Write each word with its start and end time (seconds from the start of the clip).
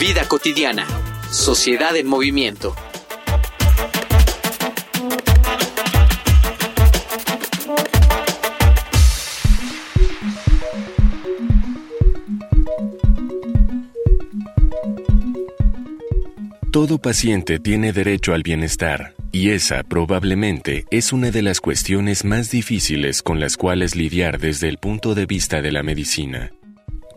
Vida 0.00 0.26
cotidiana. 0.26 0.86
Sociedad 1.30 1.94
en 1.94 2.06
movimiento. 2.06 2.74
Todo 16.72 16.96
paciente 16.96 17.58
tiene 17.58 17.92
derecho 17.92 18.32
al 18.32 18.42
bienestar, 18.42 19.14
y 19.32 19.50
esa 19.50 19.82
probablemente 19.82 20.86
es 20.90 21.12
una 21.12 21.30
de 21.30 21.42
las 21.42 21.60
cuestiones 21.60 22.24
más 22.24 22.50
difíciles 22.50 23.20
con 23.22 23.38
las 23.38 23.58
cuales 23.58 23.94
lidiar 23.94 24.38
desde 24.40 24.70
el 24.70 24.78
punto 24.78 25.14
de 25.14 25.26
vista 25.26 25.60
de 25.60 25.72
la 25.72 25.82
medicina. 25.82 26.52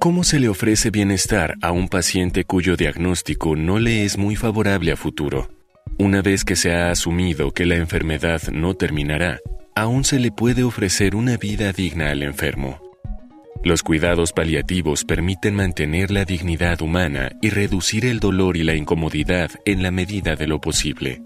¿Cómo 0.03 0.25
se 0.25 0.37
le 0.37 0.49
ofrece 0.49 0.89
bienestar 0.89 1.55
a 1.61 1.71
un 1.71 1.87
paciente 1.87 2.43
cuyo 2.43 2.75
diagnóstico 2.75 3.55
no 3.55 3.79
le 3.79 4.03
es 4.03 4.17
muy 4.17 4.35
favorable 4.35 4.91
a 4.91 4.97
futuro? 4.97 5.49
Una 5.97 6.21
vez 6.21 6.43
que 6.43 6.57
se 6.57 6.73
ha 6.73 6.91
asumido 6.91 7.51
que 7.53 7.65
la 7.65 7.75
enfermedad 7.75 8.41
no 8.51 8.73
terminará, 8.73 9.39
aún 9.77 10.03
se 10.03 10.19
le 10.19 10.29
puede 10.29 10.63
ofrecer 10.63 11.15
una 11.15 11.37
vida 11.37 11.71
digna 11.71 12.09
al 12.09 12.21
enfermo. 12.21 12.81
Los 13.63 13.81
cuidados 13.81 14.33
paliativos 14.33 15.05
permiten 15.05 15.55
mantener 15.55 16.11
la 16.11 16.25
dignidad 16.25 16.81
humana 16.81 17.31
y 17.41 17.49
reducir 17.51 18.05
el 18.05 18.19
dolor 18.19 18.57
y 18.57 18.63
la 18.63 18.75
incomodidad 18.75 19.51
en 19.63 19.83
la 19.83 19.91
medida 19.91 20.35
de 20.35 20.47
lo 20.47 20.59
posible. 20.59 21.21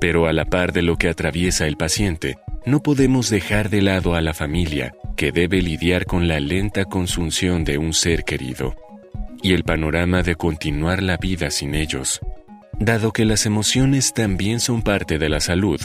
Pero 0.00 0.26
a 0.26 0.32
la 0.32 0.44
par 0.44 0.72
de 0.72 0.82
lo 0.82 0.96
que 0.96 1.08
atraviesa 1.08 1.68
el 1.68 1.76
paciente, 1.76 2.34
no 2.66 2.82
podemos 2.82 3.30
dejar 3.30 3.70
de 3.70 3.82
lado 3.82 4.14
a 4.14 4.20
la 4.20 4.34
familia, 4.34 4.94
que 5.16 5.32
debe 5.32 5.62
lidiar 5.62 6.04
con 6.04 6.28
la 6.28 6.40
lenta 6.40 6.84
consunción 6.84 7.64
de 7.64 7.78
un 7.78 7.92
ser 7.94 8.24
querido, 8.24 8.76
y 9.42 9.52
el 9.52 9.64
panorama 9.64 10.22
de 10.22 10.34
continuar 10.34 11.02
la 11.02 11.16
vida 11.16 11.50
sin 11.50 11.74
ellos. 11.74 12.20
Dado 12.78 13.12
que 13.12 13.24
las 13.24 13.46
emociones 13.46 14.12
también 14.12 14.60
son 14.60 14.82
parte 14.82 15.18
de 15.18 15.28
la 15.28 15.40
salud, 15.40 15.80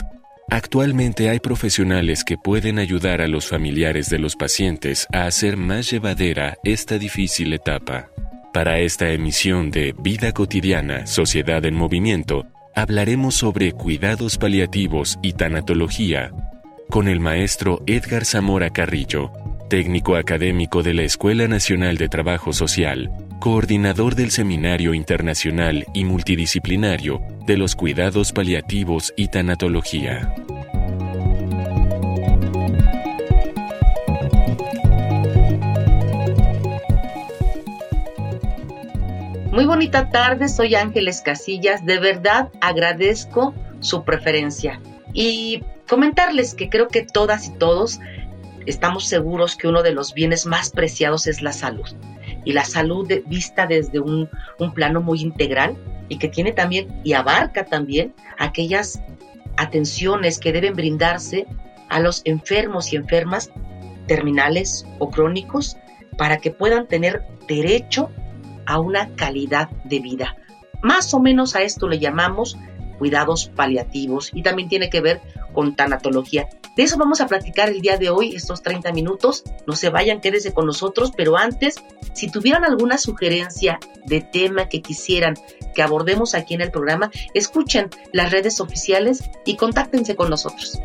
actualmente 0.48 1.28
hay 1.28 1.40
profesionales 1.40 2.22
que 2.22 2.36
pueden 2.36 2.78
ayudar 2.78 3.20
a 3.20 3.28
los 3.28 3.46
familiares 3.46 4.08
de 4.10 4.18
los 4.18 4.36
pacientes 4.36 5.06
a 5.12 5.26
hacer 5.26 5.56
más 5.56 5.90
llevadera 5.90 6.58
esta 6.62 6.98
difícil 6.98 7.52
etapa. 7.52 8.10
Para 8.52 8.78
esta 8.78 9.10
emisión 9.10 9.72
de 9.72 9.92
Vida 9.98 10.30
cotidiana, 10.30 11.06
Sociedad 11.08 11.64
en 11.64 11.74
Movimiento, 11.74 12.46
hablaremos 12.76 13.34
sobre 13.34 13.72
cuidados 13.72 14.38
paliativos 14.38 15.18
y 15.22 15.32
tanatología, 15.32 16.30
con 16.94 17.08
el 17.08 17.18
maestro 17.18 17.82
Edgar 17.88 18.24
Zamora 18.24 18.70
Carrillo, 18.70 19.32
técnico 19.68 20.14
académico 20.14 20.84
de 20.84 20.94
la 20.94 21.02
Escuela 21.02 21.48
Nacional 21.48 21.96
de 21.96 22.08
Trabajo 22.08 22.52
Social, 22.52 23.10
coordinador 23.40 24.14
del 24.14 24.30
Seminario 24.30 24.94
Internacional 24.94 25.86
y 25.92 26.04
Multidisciplinario 26.04 27.20
de 27.48 27.56
los 27.56 27.74
Cuidados 27.74 28.30
Paliativos 28.30 29.12
y 29.16 29.26
Tanatología. 29.26 30.32
Muy 39.50 39.66
bonita 39.66 40.10
tarde, 40.10 40.48
soy 40.48 40.76
Ángeles 40.76 41.22
Casillas, 41.22 41.84
de 41.84 41.98
verdad 41.98 42.50
agradezco 42.60 43.52
su 43.80 44.04
preferencia. 44.04 44.80
Y 45.12 45.64
comentarles 45.88 46.54
que 46.54 46.68
creo 46.68 46.88
que 46.88 47.02
todas 47.02 47.48
y 47.48 47.52
todos 47.54 48.00
estamos 48.66 49.06
seguros 49.06 49.56
que 49.56 49.68
uno 49.68 49.82
de 49.82 49.92
los 49.92 50.14
bienes 50.14 50.46
más 50.46 50.70
preciados 50.70 51.26
es 51.26 51.42
la 51.42 51.52
salud. 51.52 51.88
Y 52.44 52.52
la 52.52 52.64
salud 52.64 53.10
vista 53.26 53.66
desde 53.66 54.00
un, 54.00 54.28
un 54.58 54.72
plano 54.72 55.00
muy 55.00 55.20
integral 55.20 55.76
y 56.08 56.18
que 56.18 56.28
tiene 56.28 56.52
también 56.52 57.00
y 57.04 57.14
abarca 57.14 57.64
también 57.64 58.14
aquellas 58.38 59.00
atenciones 59.56 60.38
que 60.38 60.52
deben 60.52 60.74
brindarse 60.74 61.46
a 61.88 62.00
los 62.00 62.22
enfermos 62.24 62.92
y 62.92 62.96
enfermas 62.96 63.50
terminales 64.06 64.86
o 64.98 65.10
crónicos 65.10 65.76
para 66.18 66.38
que 66.38 66.50
puedan 66.50 66.86
tener 66.86 67.22
derecho 67.48 68.10
a 68.66 68.78
una 68.78 69.14
calidad 69.16 69.70
de 69.84 70.00
vida. 70.00 70.36
Más 70.82 71.14
o 71.14 71.20
menos 71.20 71.56
a 71.56 71.62
esto 71.62 71.88
le 71.88 71.98
llamamos 71.98 72.56
cuidados 72.98 73.50
paliativos 73.54 74.30
y 74.34 74.42
también 74.42 74.68
tiene 74.68 74.90
que 74.90 75.00
ver 75.00 75.20
con 75.54 75.74
tanatología. 75.74 76.48
De 76.76 76.82
eso 76.82 76.98
vamos 76.98 77.20
a 77.20 77.28
platicar 77.28 77.70
el 77.70 77.80
día 77.80 77.96
de 77.96 78.10
hoy, 78.10 78.34
estos 78.34 78.62
30 78.62 78.92
minutos. 78.92 79.44
No 79.66 79.74
se 79.74 79.88
vayan, 79.88 80.20
quédense 80.20 80.52
con 80.52 80.66
nosotros, 80.66 81.12
pero 81.16 81.38
antes, 81.38 81.76
si 82.12 82.28
tuvieran 82.28 82.64
alguna 82.64 82.98
sugerencia 82.98 83.78
de 84.04 84.20
tema 84.20 84.68
que 84.68 84.82
quisieran 84.82 85.34
que 85.74 85.82
abordemos 85.82 86.34
aquí 86.34 86.54
en 86.54 86.60
el 86.60 86.70
programa, 86.70 87.10
escuchen 87.32 87.88
las 88.12 88.30
redes 88.30 88.60
oficiales 88.60 89.22
y 89.46 89.56
contáctense 89.56 90.16
con 90.16 90.30
nosotros. 90.30 90.80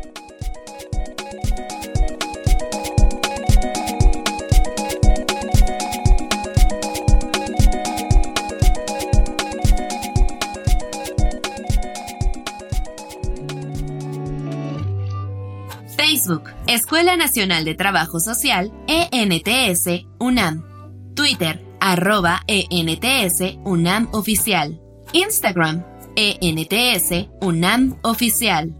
Escuela 16.66 17.16
Nacional 17.16 17.64
de 17.64 17.74
Trabajo 17.74 18.20
Social, 18.20 18.72
ENTS, 18.86 20.06
UNAM. 20.18 20.64
Twitter, 21.14 21.64
arroba 21.80 22.42
ENTS, 22.46 23.58
UNAM 23.64 24.08
Oficial. 24.12 24.80
Instagram, 25.12 25.84
ENTS, 26.14 27.28
UNAM 27.40 27.98
Oficial. 28.02 28.74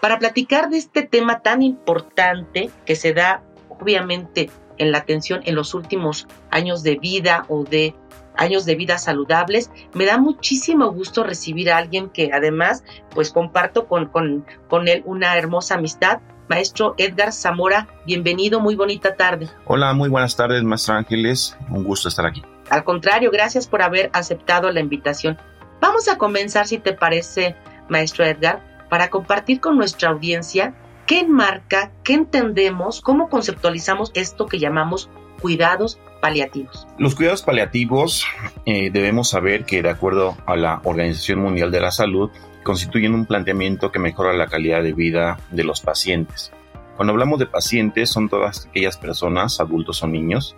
Para 0.00 0.18
platicar 0.20 0.70
de 0.70 0.78
este 0.78 1.02
tema 1.02 1.40
tan 1.40 1.62
importante 1.62 2.70
que 2.84 2.94
se 2.94 3.12
da 3.12 3.42
obviamente 3.68 4.50
en 4.78 4.92
la 4.92 4.98
atención 4.98 5.40
en 5.44 5.54
los 5.56 5.74
últimos 5.74 6.28
años 6.50 6.82
de 6.82 6.96
vida 6.96 7.44
o 7.48 7.64
de 7.64 7.94
años 8.36 8.64
de 8.64 8.74
vida 8.74 8.98
saludables. 8.98 9.70
Me 9.94 10.06
da 10.06 10.18
muchísimo 10.18 10.90
gusto 10.92 11.24
recibir 11.24 11.70
a 11.70 11.78
alguien 11.78 12.08
que 12.08 12.30
además 12.32 12.84
pues 13.10 13.32
comparto 13.32 13.86
con, 13.86 14.06
con, 14.06 14.46
con 14.68 14.88
él 14.88 15.02
una 15.04 15.36
hermosa 15.36 15.74
amistad. 15.74 16.20
Maestro 16.48 16.94
Edgar 16.96 17.32
Zamora, 17.32 17.88
bienvenido, 18.06 18.60
muy 18.60 18.76
bonita 18.76 19.16
tarde. 19.16 19.48
Hola, 19.64 19.92
muy 19.94 20.08
buenas 20.08 20.36
tardes, 20.36 20.62
maestro 20.62 20.94
Ángeles, 20.94 21.56
un 21.70 21.82
gusto 21.82 22.08
estar 22.08 22.24
aquí. 22.24 22.42
Al 22.70 22.84
contrario, 22.84 23.30
gracias 23.32 23.66
por 23.66 23.82
haber 23.82 24.10
aceptado 24.12 24.70
la 24.70 24.80
invitación. 24.80 25.38
Vamos 25.80 26.08
a 26.08 26.18
comenzar, 26.18 26.66
si 26.68 26.78
te 26.78 26.92
parece, 26.92 27.56
maestro 27.88 28.24
Edgar, 28.24 28.86
para 28.88 29.10
compartir 29.10 29.60
con 29.60 29.76
nuestra 29.76 30.10
audiencia 30.10 30.74
qué 31.06 31.20
enmarca, 31.20 31.92
qué 32.02 32.14
entendemos, 32.14 33.00
cómo 33.00 33.28
conceptualizamos 33.28 34.10
esto 34.14 34.46
que 34.46 34.58
llamamos 34.58 35.10
cuidados 35.40 35.98
paliativos. 36.20 36.86
Los 36.98 37.14
cuidados 37.14 37.42
paliativos 37.42 38.26
eh, 38.64 38.90
debemos 38.90 39.30
saber 39.30 39.64
que 39.64 39.82
de 39.82 39.90
acuerdo 39.90 40.36
a 40.46 40.56
la 40.56 40.80
Organización 40.84 41.40
Mundial 41.40 41.70
de 41.70 41.80
la 41.80 41.90
Salud 41.90 42.30
constituyen 42.62 43.14
un 43.14 43.26
planteamiento 43.26 43.92
que 43.92 43.98
mejora 43.98 44.32
la 44.32 44.48
calidad 44.48 44.82
de 44.82 44.92
vida 44.92 45.38
de 45.50 45.64
los 45.64 45.80
pacientes. 45.80 46.52
Cuando 46.96 47.12
hablamos 47.12 47.38
de 47.38 47.46
pacientes 47.46 48.10
son 48.10 48.28
todas 48.28 48.66
aquellas 48.66 48.96
personas, 48.96 49.60
adultos 49.60 50.02
o 50.02 50.06
niños, 50.06 50.56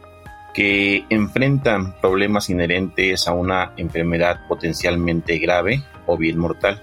que 0.55 1.05
enfrentan 1.11 1.95
problemas 2.01 2.49
inherentes 2.49 3.29
a 3.29 3.33
una 3.33 3.73
enfermedad 3.77 4.47
potencialmente 4.49 5.39
grave 5.39 5.83
o 6.07 6.17
bien 6.17 6.39
mortal. 6.39 6.83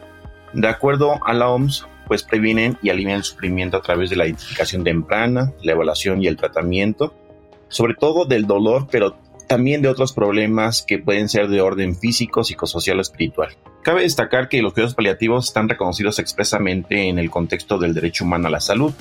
De 0.54 0.68
acuerdo 0.68 1.20
a 1.26 1.34
la 1.34 1.50
OMS, 1.50 1.88
pues 2.08 2.24
previenen 2.24 2.78
y 2.82 2.90
alivian 2.90 3.18
el 3.18 3.24
sufrimiento 3.24 3.78
a 3.78 3.82
través 3.82 4.10
de 4.10 4.16
la 4.16 4.28
identificación 4.28 4.84
temprana, 4.84 5.52
la 5.64 5.72
evaluación 5.72 6.22
y 6.22 6.28
el 6.28 6.38
tratamiento, 6.38 7.16
sobre 7.70 7.96
todo 7.96 8.26
del 8.26 8.48
dolor, 8.48 8.88
pero 8.92 9.18
también 9.48 9.82
de 9.82 9.90
otros 9.90 10.14
problemas 10.14 10.84
que 10.84 11.00
pueden 11.00 11.30
ser 11.30 11.48
de 11.48 11.62
orden 11.62 11.96
físico, 11.96 12.44
psicosocial 12.44 12.98
o 12.98 13.02
espiritual. 13.02 13.56
Cabe 13.84 14.02
destacar 14.02 14.50
que 14.50 14.62
los 14.62 14.74
cuidados 14.74 14.96
paliativos 14.96 15.46
están 15.46 15.70
reconocidos 15.70 16.20
expresamente 16.20 17.08
en 17.08 17.20
el 17.20 17.30
contexto 17.30 17.78
del 17.78 17.94
derecho 17.94 18.26
humano 18.26 18.48
a 18.48 18.52
la 18.52 18.60
salud. 18.60 18.94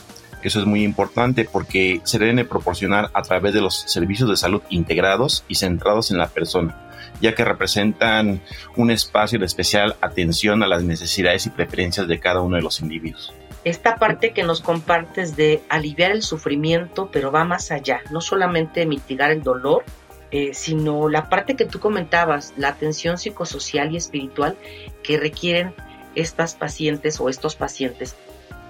Eso 0.43 0.61
es 0.61 0.67
muy 0.67 0.85
importante 0.85 1.49
porque 1.51 2.03
se 2.05 2.19
deben 2.19 2.47
proporcionar 2.47 3.11
a 3.15 3.23
través 3.23 3.55
de 3.55 3.63
los 3.63 3.75
servicios 3.75 4.29
de 4.29 4.37
salud 4.37 4.61
integrados 4.69 5.45
y 5.49 5.55
centrados 5.55 6.11
en 6.11 6.19
la 6.19 6.29
persona, 6.29 6.91
ya 7.23 7.35
que 7.35 7.47
representan 7.47 8.43
un 8.77 8.91
espacio 8.91 9.39
de 9.39 9.47
especial 9.47 9.97
atención 10.03 10.63
a 10.63 10.67
las 10.67 10.83
necesidades 10.83 11.47
y 11.47 11.51
preferencias 11.51 12.07
de 12.07 12.21
cada 12.21 12.43
uno 12.43 12.57
de 12.57 12.63
los 12.63 12.81
individuos. 12.81 13.33
Esta 13.65 13.97
parte 13.97 14.33
que 14.33 14.43
nos 14.43 14.61
compartes 14.61 15.37
de 15.37 15.63
aliviar 15.71 16.11
el 16.11 16.23
sufrimiento, 16.23 17.09
pero 17.11 17.33
va 17.33 17.45
más 17.45 17.71
allá, 17.71 18.03
no 18.11 18.21
solamente 18.21 18.85
mitigar 18.85 19.31
el 19.31 19.43
dolor, 19.43 19.85
eh, 20.31 20.53
sino 20.53 21.09
la 21.09 21.31
parte 21.31 21.57
que 21.57 21.65
tú 21.65 21.81
comentabas, 21.81 22.53
la 22.59 22.69
atención 22.69 23.17
psicosocial 23.17 23.93
y 23.93 23.97
espiritual 23.97 24.57
que 25.03 25.17
requieren 25.17 25.75
estas 26.15 26.55
pacientes 26.55 27.21
o 27.21 27.29
estos 27.29 27.57
pacientes. 27.57 28.17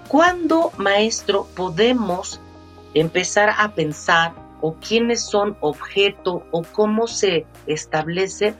¿Cuándo, 0.07 0.71
maestro, 0.77 1.47
podemos 1.55 2.39
empezar 2.93 3.49
a 3.57 3.73
pensar 3.73 4.33
o 4.61 4.75
quiénes 4.75 5.25
son 5.25 5.57
objeto 5.59 6.45
o 6.51 6.61
cómo 6.63 7.07
se 7.07 7.45
establece 7.67 8.53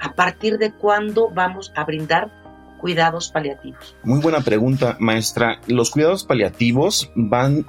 a 0.00 0.14
partir 0.14 0.56
de 0.58 0.72
cuándo 0.72 1.28
vamos 1.30 1.72
a 1.76 1.84
brindar 1.84 2.45
cuidados 2.78 3.30
paliativos? 3.30 3.96
Muy 4.04 4.20
buena 4.20 4.40
pregunta, 4.40 4.96
maestra. 5.00 5.60
Los 5.66 5.90
cuidados 5.90 6.24
paliativos 6.24 7.10
van 7.14 7.66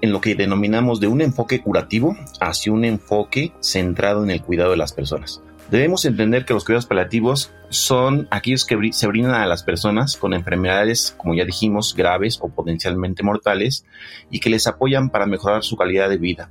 en 0.00 0.12
lo 0.12 0.20
que 0.20 0.34
denominamos 0.34 1.00
de 1.00 1.06
un 1.06 1.20
enfoque 1.20 1.62
curativo 1.62 2.16
hacia 2.40 2.72
un 2.72 2.84
enfoque 2.84 3.52
centrado 3.60 4.22
en 4.22 4.30
el 4.30 4.42
cuidado 4.42 4.72
de 4.72 4.76
las 4.76 4.92
personas. 4.92 5.42
Debemos 5.70 6.04
entender 6.04 6.44
que 6.44 6.52
los 6.52 6.64
cuidados 6.64 6.86
paliativos 6.86 7.52
son 7.70 8.28
aquellos 8.30 8.66
que 8.66 8.76
se 8.92 9.06
brindan 9.06 9.34
a 9.34 9.46
las 9.46 9.62
personas 9.62 10.16
con 10.16 10.34
enfermedades, 10.34 11.14
como 11.16 11.34
ya 11.34 11.44
dijimos, 11.44 11.94
graves 11.96 12.38
o 12.42 12.48
potencialmente 12.48 13.22
mortales 13.22 13.86
y 14.30 14.40
que 14.40 14.50
les 14.50 14.66
apoyan 14.66 15.08
para 15.08 15.26
mejorar 15.26 15.64
su 15.64 15.76
calidad 15.76 16.10
de 16.10 16.18
vida. 16.18 16.50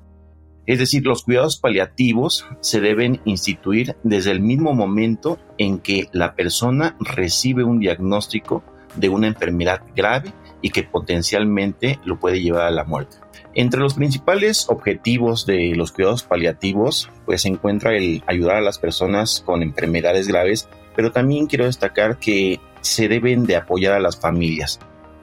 Es 0.66 0.80
decir, 0.80 1.06
los 1.06 1.24
cuidados 1.24 1.58
paliativos 1.58 2.46
se 2.62 2.80
deben 2.80 3.20
instituir 3.26 3.98
desde 4.04 4.32
el 4.32 4.40
mismo 4.40 4.74
momento 4.74 5.38
en 5.58 5.80
que 5.80 6.08
la 6.14 6.36
persona 6.36 6.96
recibe 7.00 7.64
un 7.64 7.80
diagnóstico 7.80 8.64
de 8.96 9.10
una 9.10 9.28
enfermedad 9.28 9.82
grave 9.96 10.32
y 10.62 10.70
que 10.70 10.84
potencialmente 10.84 12.00
lo 12.06 12.20
puede 12.20 12.42
llevar 12.42 12.68
a 12.68 12.72
la 12.72 12.86
muerte. 12.86 13.18
Entre 13.56 13.80
los 13.80 13.96
principales 13.96 14.68
objetivos 14.70 15.46
de 15.46 15.76
los 15.76 15.92
cuidados 15.92 16.24
paliativos, 16.24 17.10
pues 17.26 17.42
se 17.42 17.50
encuentra 17.50 17.96
el 17.96 18.24
ayudar 18.26 18.58
a 18.58 18.62
las 18.62 18.80
personas 18.80 19.44
con 19.46 19.62
enfermedades 19.62 20.28
graves, 20.28 20.70
pero 20.96 21.12
también 21.12 21.48
quiero 21.48 21.66
destacar 21.66 22.18
que 22.18 22.60
se 22.82 23.08
deben 23.08 23.46
de 23.46 23.58
apoyar 23.58 23.94
a 23.94 24.00
las 24.00 24.18
familias. 24.18 24.80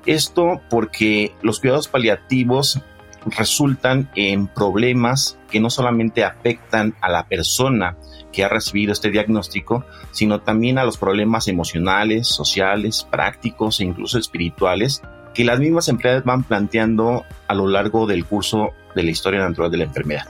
Esto 0.07 0.61
porque 0.71 1.33
los 1.43 1.61
cuidados 1.61 1.89
paliativos 1.89 2.81
resultan 3.27 4.11
en 4.15 4.47
problemas 4.47 5.39
que 5.51 5.61
no 5.61 5.71
solamente 5.71 6.25
afectan 6.25 6.95
a 7.01 7.09
la 7.09 7.27
persona 7.27 7.97
que 8.33 8.45
ha 8.45 8.49
recibido 8.49 8.93
este 8.93 9.11
diagnóstico, 9.11 9.85
sino 10.13 10.41
también 10.41 10.79
a 10.79 10.85
los 10.85 10.97
problemas 10.97 11.49
emocionales, 11.49 12.29
sociales, 12.29 13.07
prácticos 13.11 13.81
e 13.81 13.85
incluso 13.85 14.19
espirituales 14.19 15.03
que 15.35 15.45
las 15.45 15.61
mismas 15.61 15.89
enfermedades 15.89 16.25
van 16.25 16.43
planteando 16.43 17.25
a 17.47 17.55
lo 17.55 17.69
largo 17.69 18.07
del 18.07 18.25
curso 18.25 18.71
de 18.95 19.03
la 19.03 19.11
historia 19.11 19.41
natural 19.41 19.71
de 19.71 19.79
la 19.79 19.85
enfermedad. 19.85 20.27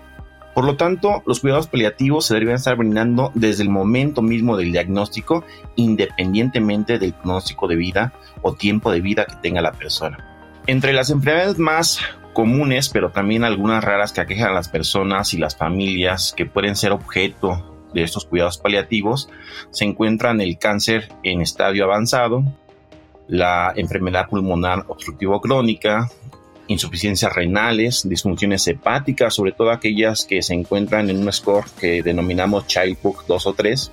Por 0.54 0.64
lo 0.64 0.76
tanto, 0.76 1.22
los 1.26 1.40
cuidados 1.40 1.68
paliativos 1.68 2.26
se 2.26 2.34
deben 2.34 2.56
estar 2.56 2.76
brindando 2.76 3.30
desde 3.34 3.62
el 3.62 3.70
momento 3.70 4.20
mismo 4.20 4.56
del 4.56 4.72
diagnóstico, 4.72 5.44
independientemente 5.76 6.98
del 6.98 7.14
pronóstico 7.14 7.68
de 7.68 7.76
vida 7.76 8.12
o 8.42 8.54
tiempo 8.54 8.90
de 8.90 9.00
vida 9.00 9.26
que 9.26 9.36
tenga 9.36 9.62
la 9.62 9.72
persona. 9.72 10.26
Entre 10.66 10.92
las 10.92 11.10
enfermedades 11.10 11.58
más 11.58 12.00
comunes, 12.40 12.88
pero 12.88 13.10
también 13.10 13.44
algunas 13.44 13.84
raras 13.84 14.14
que 14.14 14.22
aquejan 14.22 14.48
a 14.48 14.54
las 14.54 14.70
personas 14.70 15.34
y 15.34 15.36
las 15.36 15.54
familias 15.54 16.32
que 16.34 16.46
pueden 16.46 16.74
ser 16.74 16.90
objeto 16.90 17.86
de 17.92 18.02
estos 18.02 18.24
cuidados 18.24 18.56
paliativos, 18.56 19.28
se 19.72 19.84
encuentran 19.84 20.40
el 20.40 20.56
cáncer 20.56 21.10
en 21.22 21.42
estadio 21.42 21.84
avanzado, 21.84 22.42
la 23.28 23.74
enfermedad 23.76 24.26
pulmonar 24.30 24.86
obstructivo 24.88 25.38
crónica, 25.42 26.08
insuficiencias 26.66 27.30
renales, 27.30 28.08
disfunciones 28.08 28.66
hepáticas, 28.68 29.34
sobre 29.34 29.52
todo 29.52 29.70
aquellas 29.70 30.24
que 30.24 30.40
se 30.40 30.54
encuentran 30.54 31.10
en 31.10 31.18
un 31.18 31.30
score 31.30 31.66
que 31.78 32.02
denominamos 32.02 32.66
Child-Pugh 32.66 33.26
2 33.28 33.46
o 33.48 33.52
3, 33.52 33.92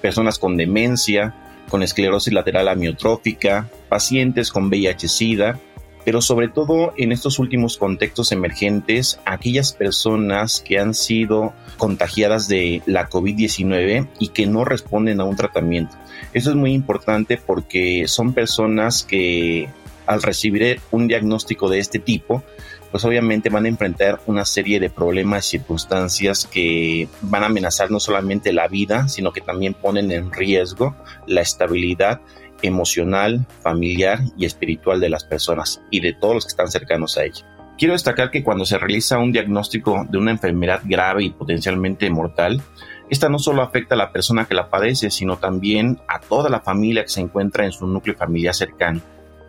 personas 0.00 0.38
con 0.38 0.56
demencia, 0.56 1.34
con 1.68 1.82
esclerosis 1.82 2.32
lateral 2.32 2.68
amiotrófica, 2.68 3.68
pacientes 3.88 4.52
con 4.52 4.70
VIH-Sida, 4.70 5.58
pero 6.08 6.22
sobre 6.22 6.48
todo 6.48 6.94
en 6.96 7.12
estos 7.12 7.38
últimos 7.38 7.76
contextos 7.76 8.32
emergentes, 8.32 9.20
aquellas 9.26 9.74
personas 9.74 10.64
que 10.66 10.78
han 10.78 10.94
sido 10.94 11.52
contagiadas 11.76 12.48
de 12.48 12.80
la 12.86 13.10
COVID-19 13.10 14.08
y 14.18 14.28
que 14.28 14.46
no 14.46 14.64
responden 14.64 15.20
a 15.20 15.24
un 15.24 15.36
tratamiento. 15.36 15.94
Eso 16.32 16.48
es 16.48 16.56
muy 16.56 16.72
importante 16.72 17.36
porque 17.36 18.08
son 18.08 18.32
personas 18.32 19.02
que 19.02 19.68
al 20.06 20.22
recibir 20.22 20.80
un 20.92 21.08
diagnóstico 21.08 21.68
de 21.68 21.78
este 21.78 21.98
tipo, 21.98 22.42
pues 22.90 23.04
obviamente 23.04 23.50
van 23.50 23.66
a 23.66 23.68
enfrentar 23.68 24.22
una 24.24 24.46
serie 24.46 24.80
de 24.80 24.88
problemas 24.88 25.46
y 25.48 25.58
circunstancias 25.58 26.48
que 26.50 27.06
van 27.20 27.42
a 27.42 27.46
amenazar 27.48 27.90
no 27.90 28.00
solamente 28.00 28.54
la 28.54 28.66
vida, 28.66 29.08
sino 29.08 29.30
que 29.30 29.42
también 29.42 29.74
ponen 29.74 30.10
en 30.10 30.32
riesgo 30.32 30.96
la 31.26 31.42
estabilidad 31.42 32.22
emocional, 32.62 33.46
familiar 33.62 34.20
y 34.36 34.44
espiritual 34.44 35.00
de 35.00 35.10
las 35.10 35.24
personas 35.24 35.82
y 35.90 36.00
de 36.00 36.12
todos 36.12 36.34
los 36.34 36.44
que 36.44 36.50
están 36.50 36.70
cercanos 36.70 37.18
a 37.18 37.24
ella. 37.24 37.44
Quiero 37.78 37.94
destacar 37.94 38.30
que 38.30 38.42
cuando 38.42 38.64
se 38.64 38.76
realiza 38.76 39.18
un 39.18 39.30
diagnóstico 39.30 40.04
de 40.10 40.18
una 40.18 40.32
enfermedad 40.32 40.80
grave 40.84 41.24
y 41.24 41.30
potencialmente 41.30 42.10
mortal, 42.10 42.60
esta 43.08 43.28
no 43.28 43.38
solo 43.38 43.62
afecta 43.62 43.94
a 43.94 43.98
la 43.98 44.12
persona 44.12 44.46
que 44.46 44.54
la 44.54 44.68
padece, 44.68 45.10
sino 45.10 45.38
también 45.38 46.00
a 46.08 46.18
toda 46.20 46.50
la 46.50 46.60
familia 46.60 47.04
que 47.04 47.10
se 47.10 47.20
encuentra 47.20 47.64
en 47.64 47.72
su 47.72 47.86
núcleo 47.86 48.16
familiar 48.16 48.54
cercano, 48.54 49.00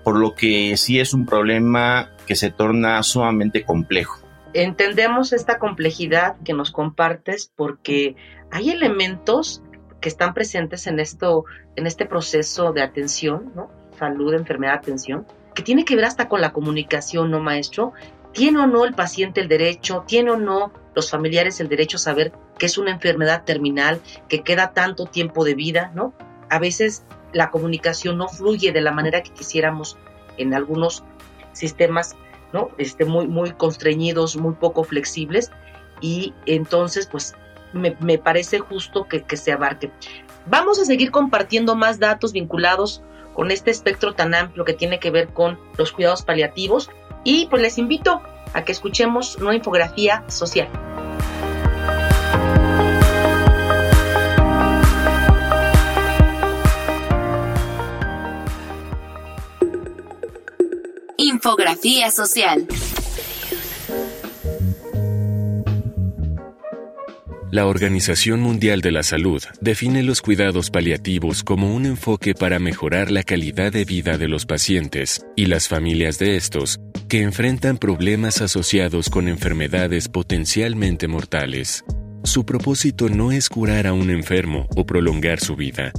por 0.04 0.18
lo 0.18 0.36
que 0.36 0.78
sí 0.78 1.00
es 1.00 1.14
un 1.14 1.26
problema 1.26 2.12
que 2.28 2.36
se 2.36 2.52
torna 2.52 3.02
sumamente 3.02 3.64
complejo. 3.64 4.20
Entendemos 4.54 5.34
esta 5.34 5.60
complejidad 5.60 6.38
que 6.46 6.54
nos 6.54 6.72
compartes 6.72 7.52
porque 7.56 8.16
hay 8.52 8.70
elementos 8.70 9.64
que 10.02 10.10
están 10.10 10.34
presentes 10.34 10.88
en 10.88 11.00
esto, 11.00 11.46
en 11.76 11.88
este 11.88 12.06
proceso 12.06 12.72
de 12.74 12.82
atención, 12.82 13.52
¿no? 13.56 13.70
Salud, 13.98 14.34
enfermedad, 14.34 14.76
atención, 14.76 15.26
que 15.54 15.64
tiene 15.64 15.86
que 15.86 15.96
ver 15.96 16.06
hasta 16.06 16.30
con 16.30 16.42
la 16.42 16.54
comunicación, 16.54 17.32
¿no, 17.32 17.40
maestro? 17.40 17.94
¿Tiene 18.32 18.60
o 18.60 18.68
no 18.68 18.86
el 18.86 18.94
paciente 18.94 19.42
el 19.42 19.48
derecho? 19.48 20.04
¿Tiene 20.08 20.32
o 20.32 20.38
no 20.38 20.72
los 20.96 21.10
familiares 21.10 21.60
el 21.60 21.68
derecho 21.68 21.98
a 21.98 22.00
saber 22.00 22.32
que 22.58 22.68
es 22.68 22.78
una 22.78 22.92
enfermedad 22.92 23.44
terminal, 23.44 24.02
que 24.28 24.42
queda 24.42 24.74
tanto 24.74 25.06
tiempo 25.06 25.44
de 25.44 25.56
vida, 25.56 25.92
¿no? 25.96 26.14
A 26.50 26.60
veces 26.60 27.04
la 27.34 27.52
comunicación 27.52 28.18
no 28.18 28.28
fluye 28.28 28.72
de 28.72 28.82
la 28.82 28.92
manera 28.92 29.24
que 29.24 29.32
quisiéramos 29.32 29.98
en 30.38 30.54
algunos 30.54 31.04
sistemas, 31.54 32.16
¿no? 32.54 32.70
Este, 32.78 33.06
muy, 33.06 33.28
muy 33.28 33.52
constreñidos, 33.52 34.38
muy 34.38 34.54
poco 34.56 34.84
flexibles, 34.84 35.52
y 36.02 36.34
entonces, 36.46 37.08
pues, 37.08 37.36
me, 37.74 38.18
parece 38.18 38.60
justo 38.60 39.08
que, 39.08 39.24
que 39.24 39.38
se 39.38 39.52
abarque. 39.52 39.92
Vamos 40.46 40.80
a 40.80 40.86
seguir 40.86 41.12
compartiendo 41.12 41.76
más 41.76 42.00
datos 42.00 42.34
vinculados 42.34 43.04
con 43.34 43.52
este 43.52 43.72
espectro 43.72 44.14
tan 44.16 44.34
amplio 44.34 44.66
que 44.66 44.74
tiene 44.74 45.00
que 45.00 45.12
ver 45.12 45.30
con 45.30 45.60
los 45.78 45.92
cuidados 45.92 46.24
paliativos 46.24 46.90
y 47.24 47.48
pues 47.48 47.62
les 47.62 47.78
invito 47.78 48.22
a 48.54 48.64
que 48.64 48.72
escuchemos 48.72 49.36
una 49.38 49.56
infografía 49.56 50.24
social. 50.28 50.68
Infografía 61.18 62.12
social. 62.12 62.68
La 67.52 67.66
Organización 67.66 68.42
Mundial 68.42 68.82
de 68.82 68.92
la 68.92 69.02
Salud 69.02 69.44
define 69.60 70.04
los 70.04 70.22
cuidados 70.22 70.70
paliativos 70.70 71.44
como 71.44 71.74
un 71.74 71.88
enfoque 71.88 72.36
para 72.36 72.60
mejorar 72.60 73.10
la 73.10 73.24
calidad 73.24 73.72
de 73.72 73.86
vida 73.86 74.20
de 74.20 74.28
los 74.28 74.46
pacientes 74.46 75.26
y 75.36 75.48
las 75.48 75.68
familias 75.68 76.20
de 76.20 76.36
estos 76.36 76.80
que 77.08 77.24
enfrentan 77.24 77.80
problemas 77.80 78.42
asociados 78.42 79.10
con 79.10 79.28
enfermedades 79.28 80.10
potencialmente 80.10 81.08
mortales. 81.08 81.84
Su 82.24 82.46
propósito 82.46 83.10
no 83.10 83.32
es 83.32 83.50
curar 83.50 83.88
a 83.88 83.94
un 83.94 84.12
enfermo 84.12 84.68
o 84.76 84.86
prolongar 84.86 85.40
su 85.40 85.56
vida, 85.56 85.92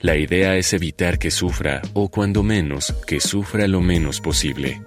la 0.00 0.16
idea 0.16 0.56
es 0.56 0.72
evitar 0.74 1.18
que 1.18 1.32
sufra, 1.32 1.82
o 1.92 2.08
cuando 2.08 2.44
menos, 2.44 2.94
que 3.04 3.18
sufra 3.18 3.66
lo 3.66 3.80
menos 3.80 4.20
posible. 4.20 4.80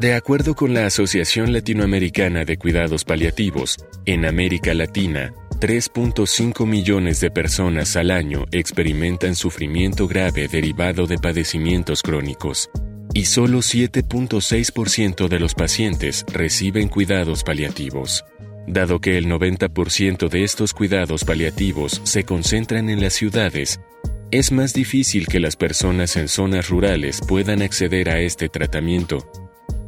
De 0.00 0.14
acuerdo 0.14 0.56
con 0.56 0.74
la 0.74 0.86
Asociación 0.86 1.52
Latinoamericana 1.52 2.44
de 2.44 2.56
Cuidados 2.56 3.04
Paliativos, 3.04 3.76
en 4.06 4.24
América 4.24 4.74
Latina, 4.74 5.32
3.5 5.58 6.66
millones 6.66 7.20
de 7.20 7.30
personas 7.30 7.96
al 7.96 8.10
año 8.10 8.44
experimentan 8.52 9.34
sufrimiento 9.34 10.06
grave 10.06 10.48
derivado 10.48 11.06
de 11.06 11.16
padecimientos 11.18 12.02
crónicos. 12.02 12.70
y 13.14 13.24
solo 13.24 13.60
7.6% 13.60 15.28
de 15.28 15.40
los 15.40 15.54
pacientes 15.54 16.26
reciben 16.30 16.88
cuidados 16.88 17.44
paliativos. 17.44 18.26
Dado 18.66 19.00
que 19.00 19.16
el 19.16 19.26
90% 19.26 20.28
de 20.28 20.44
estos 20.44 20.74
cuidados 20.74 21.24
paliativos 21.24 22.02
se 22.04 22.24
concentran 22.24 22.90
en 22.90 23.00
las 23.00 23.14
ciudades, 23.14 23.80
es 24.30 24.52
más 24.52 24.74
difícil 24.74 25.28
que 25.28 25.40
las 25.40 25.56
personas 25.56 26.16
en 26.16 26.28
zonas 26.28 26.68
rurales 26.68 27.22
puedan 27.26 27.62
acceder 27.62 28.10
a 28.10 28.20
este 28.20 28.50
tratamiento, 28.50 29.26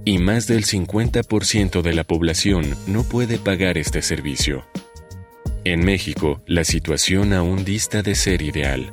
y 0.06 0.16
más 0.16 0.46
del 0.46 0.64
50% 0.64 1.82
de 1.82 1.92
la 1.92 2.04
población 2.04 2.74
no 2.86 3.02
puede 3.02 3.36
pagar 3.36 3.76
este 3.76 4.00
servicio. 4.00 4.64
En 5.64 5.84
México, 5.84 6.40
la 6.46 6.64
situación 6.64 7.32
aún 7.32 7.64
dista 7.64 8.02
de 8.02 8.14
ser 8.14 8.42
ideal. 8.42 8.92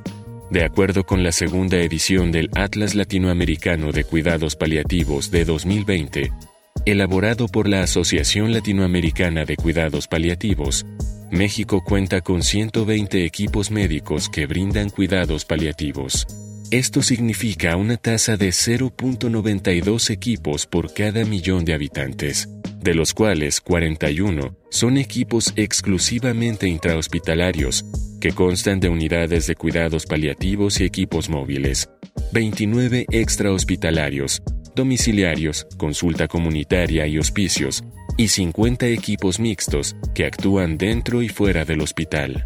De 0.49 0.63
acuerdo 0.63 1.05
con 1.05 1.23
la 1.23 1.31
segunda 1.31 1.77
edición 1.77 2.31
del 2.31 2.49
Atlas 2.53 2.95
Latinoamericano 2.95 3.91
de 3.91 4.03
Cuidados 4.03 4.55
Paliativos 4.55 5.31
de 5.31 5.45
2020, 5.45 6.31
elaborado 6.85 7.47
por 7.47 7.67
la 7.67 7.83
Asociación 7.83 8.53
Latinoamericana 8.53 9.45
de 9.45 9.55
Cuidados 9.55 10.07
Paliativos, 10.07 10.85
México 11.31 11.83
cuenta 11.83 12.21
con 12.21 12.43
120 12.43 13.25
equipos 13.25 13.71
médicos 13.71 14.29
que 14.29 14.45
brindan 14.45 14.89
cuidados 14.89 15.45
paliativos. 15.45 16.27
Esto 16.71 17.01
significa 17.01 17.75
una 17.75 17.97
tasa 17.97 18.37
de 18.37 18.49
0.92 18.49 20.09
equipos 20.09 20.65
por 20.65 20.93
cada 20.93 21.25
millón 21.25 21.65
de 21.65 21.73
habitantes, 21.73 22.49
de 22.85 22.93
los 22.93 23.15
cuales 23.15 23.61
41 23.61 24.55
son 24.69 24.97
equipos 24.97 25.53
exclusivamente 25.55 26.67
intrahospitalarios, 26.67 27.83
que 28.21 28.31
constan 28.31 28.79
de 28.79 28.89
unidades 28.89 29.47
de 29.47 29.55
cuidados 29.55 30.05
paliativos 30.05 30.79
y 30.79 30.85
equipos 30.85 31.27
móviles, 31.27 31.89
29 32.31 33.07
extrahospitalarios, 33.09 34.43
domiciliarios, 34.75 35.65
consulta 35.77 36.27
comunitaria 36.27 37.07
y 37.07 37.17
hospicios, 37.17 37.83
y 38.17 38.27
50 38.27 38.85
equipos 38.87 39.39
mixtos 39.39 39.95
que 40.13 40.25
actúan 40.25 40.77
dentro 40.77 41.23
y 41.23 41.27
fuera 41.29 41.65
del 41.65 41.81
hospital. 41.81 42.45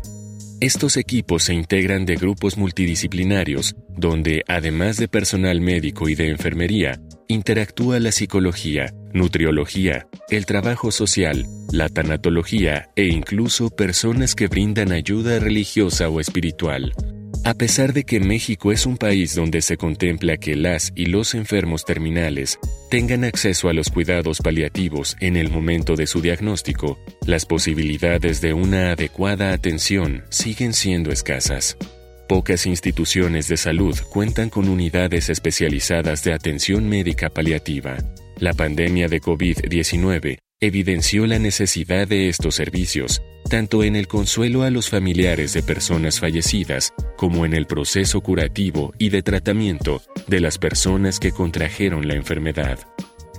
Estos 0.62 0.96
equipos 0.96 1.44
se 1.44 1.54
integran 1.54 2.06
de 2.06 2.16
grupos 2.16 2.58
multidisciplinarios, 2.58 3.76
donde, 3.90 4.44
además 4.48 4.96
de 4.96 5.10
personal 5.10 5.60
médico 5.60 6.08
y 6.08 6.16
de 6.16 6.30
enfermería, 6.30 7.02
interactúa 7.32 8.00
la 8.00 8.12
psicología, 8.12 8.92
nutriología, 9.14 10.08
el 10.32 10.48
trabajo 10.48 10.90
social, 10.90 11.46
la 11.72 11.88
tanatología 11.88 12.90
e 12.96 13.06
incluso 13.06 13.70
personas 13.70 14.34
que 14.34 14.48
brindan 14.48 14.92
ayuda 14.92 15.38
religiosa 15.38 16.10
o 16.10 16.20
espiritual. 16.20 16.92
A 17.46 17.54
pesar 17.54 17.94
de 17.94 18.04
que 18.04 18.20
México 18.20 18.72
es 18.72 18.88
un 18.88 18.98
país 18.98 19.36
donde 19.36 19.62
se 19.62 19.78
contempla 19.78 20.38
que 20.38 20.56
las 20.56 20.92
y 20.96 21.06
los 21.06 21.36
enfermos 21.36 21.86
terminales 21.86 22.58
tengan 22.90 23.24
acceso 23.24 23.70
a 23.70 23.74
los 23.74 23.92
cuidados 23.92 24.40
paliativos 24.40 25.16
en 25.20 25.38
el 25.38 25.52
momento 25.52 25.96
de 25.96 26.08
su 26.08 26.22
diagnóstico, 26.22 26.98
las 27.28 27.46
posibilidades 27.46 28.42
de 28.42 28.54
una 28.54 28.94
adecuada 28.94 29.54
atención 29.54 30.24
siguen 30.30 30.74
siendo 30.74 31.12
escasas. 31.12 31.78
Pocas 32.30 32.68
instituciones 32.68 33.48
de 33.48 33.58
salud 33.58 33.98
cuentan 34.08 34.52
con 34.52 34.70
unidades 34.70 35.32
especializadas 35.32 36.24
de 36.24 36.32
atención 36.32 36.88
médica 36.88 37.32
paliativa. 37.32 37.98
La 38.38 38.54
pandemia 38.54 39.08
de 39.08 39.20
COVID-19 39.20 40.38
evidenció 40.60 41.26
la 41.26 41.40
necesidad 41.40 42.08
de 42.08 42.30
estos 42.30 42.54
servicios, 42.54 43.24
tanto 43.50 43.84
en 43.84 43.96
el 43.96 44.08
consuelo 44.08 44.62
a 44.62 44.70
los 44.70 44.92
familiares 44.92 45.54
de 45.54 45.64
personas 45.64 46.20
fallecidas 46.20 46.94
como 47.18 47.48
en 47.48 47.56
el 47.56 47.66
proceso 47.66 48.22
curativo 48.22 48.94
y 49.00 49.10
de 49.10 49.24
tratamiento 49.24 50.04
de 50.28 50.40
las 50.40 50.60
personas 50.60 51.20
que 51.20 51.32
contrajeron 51.32 52.08
la 52.08 52.14
enfermedad. 52.14 52.78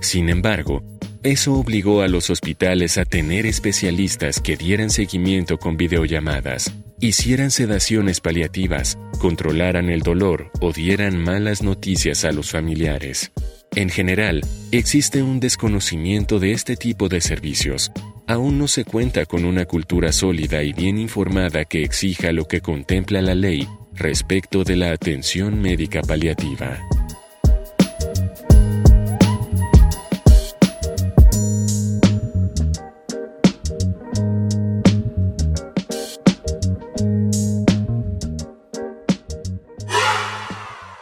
Sin 0.01 0.29
embargo, 0.29 0.83
eso 1.23 1.53
obligó 1.53 2.01
a 2.01 2.09
los 2.09 2.29
hospitales 2.29 2.97
a 2.97 3.05
tener 3.05 3.45
especialistas 3.45 4.41
que 4.41 4.57
dieran 4.57 4.89
seguimiento 4.89 5.59
con 5.59 5.77
videollamadas, 5.77 6.73
hicieran 7.01 7.49
sedaciones 7.49 8.21
paliativas, 8.21 8.97
controlaran 9.19 9.89
el 9.89 10.01
dolor 10.01 10.51
o 10.61 10.71
dieran 10.71 11.17
malas 11.17 11.63
noticias 11.63 12.23
a 12.25 12.31
los 12.31 12.51
familiares. 12.51 13.31
En 13.75 13.89
general, 13.89 14.41
existe 14.71 15.23
un 15.23 15.39
desconocimiento 15.39 16.39
de 16.39 16.51
este 16.51 16.75
tipo 16.75 17.09
de 17.09 17.19
servicios. 17.19 17.91
Aún 18.27 18.59
no 18.59 18.67
se 18.67 18.85
cuenta 18.85 19.25
con 19.25 19.45
una 19.45 19.65
cultura 19.65 20.11
sólida 20.11 20.61
y 20.61 20.73
bien 20.73 20.99
informada 20.99 21.65
que 21.65 21.83
exija 21.83 22.31
lo 22.31 22.47
que 22.47 22.61
contempla 22.61 23.21
la 23.21 23.33
ley 23.33 23.67
respecto 23.93 24.63
de 24.63 24.75
la 24.75 24.91
atención 24.91 25.59
médica 25.59 26.01
paliativa. 26.01 26.79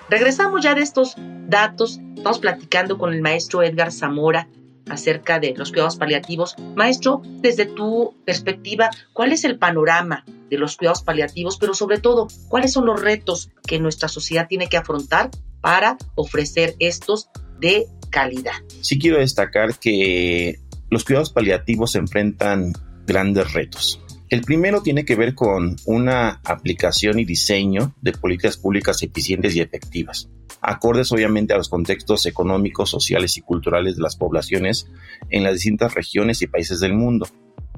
Regresamos 0.09 0.63
ya 0.63 0.73
de 0.73 0.81
estos 0.81 1.15
datos 1.47 1.99
Estamos 2.19 2.39
platicando 2.39 2.97
con 2.97 3.13
el 3.13 3.21
maestro 3.21 3.63
Edgar 3.63 3.93
Zamora 3.93 4.49
acerca 4.89 5.39
de 5.39 5.53
los 5.55 5.71
cuidados 5.71 5.95
paliativos. 5.95 6.57
Maestro, 6.75 7.21
desde 7.23 7.65
tu 7.65 8.13
perspectiva, 8.25 8.89
¿cuál 9.13 9.31
es 9.31 9.45
el 9.45 9.57
panorama 9.57 10.25
de 10.49 10.57
los 10.57 10.75
cuidados 10.75 11.01
paliativos? 11.01 11.57
Pero 11.57 11.73
sobre 11.73 11.97
todo, 11.99 12.27
¿cuáles 12.49 12.73
son 12.73 12.85
los 12.85 12.99
retos 13.01 13.51
que 13.65 13.79
nuestra 13.79 14.09
sociedad 14.09 14.47
tiene 14.49 14.67
que 14.67 14.75
afrontar 14.75 15.29
para 15.61 15.97
ofrecer 16.15 16.75
estos 16.79 17.29
de 17.57 17.87
calidad? 18.09 18.51
Sí 18.81 18.99
quiero 18.99 19.19
destacar 19.19 19.79
que 19.79 20.59
los 20.89 21.05
cuidados 21.05 21.29
paliativos 21.29 21.93
se 21.93 21.99
enfrentan 21.99 22.73
grandes 23.07 23.53
retos. 23.53 24.01
El 24.29 24.41
primero 24.41 24.83
tiene 24.83 25.05
que 25.05 25.15
ver 25.15 25.33
con 25.33 25.75
una 25.85 26.39
aplicación 26.43 27.17
y 27.17 27.25
diseño 27.25 27.95
de 28.01 28.11
políticas 28.11 28.57
públicas 28.57 29.01
eficientes 29.01 29.55
y 29.55 29.61
efectivas, 29.61 30.29
acordes 30.61 31.11
obviamente 31.11 31.53
a 31.53 31.57
los 31.57 31.67
contextos 31.67 32.27
económicos, 32.27 32.91
sociales 32.91 33.37
y 33.37 33.41
culturales 33.41 33.95
de 33.95 34.03
las 34.03 34.15
poblaciones 34.15 34.87
en 35.31 35.43
las 35.43 35.53
distintas 35.53 35.95
regiones 35.95 36.43
y 36.43 36.47
países 36.47 36.79
del 36.79 36.93
mundo. 36.93 37.27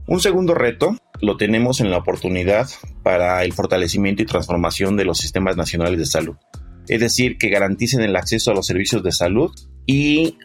Un 0.08 0.20
segundo 0.20 0.53
reto 0.53 0.98
lo 1.22 1.38
tenemos 1.38 1.79
en 1.79 1.89
la 1.89 2.00
oportunidad 2.00 2.70
para 3.01 3.46
el 3.46 3.53
fortalecimiento 3.53 4.22
y 4.22 4.25
transformación 4.25 4.98
de 4.98 5.05
los 5.05 5.20
sistemas 5.20 5.55
nacionales 5.55 6.00
de 6.00 6.05
salud, 6.05 6.36
es 6.89 7.00
decir, 7.00 7.38
que 7.38 7.48
garanticen 7.48 8.01
el 8.01 8.15
acceso 8.17 8.51
a 8.51 8.55
los 8.55 8.67
servicios 8.67 9.03
de 9.03 9.13
salud 9.13 9.51
y 9.86 10.38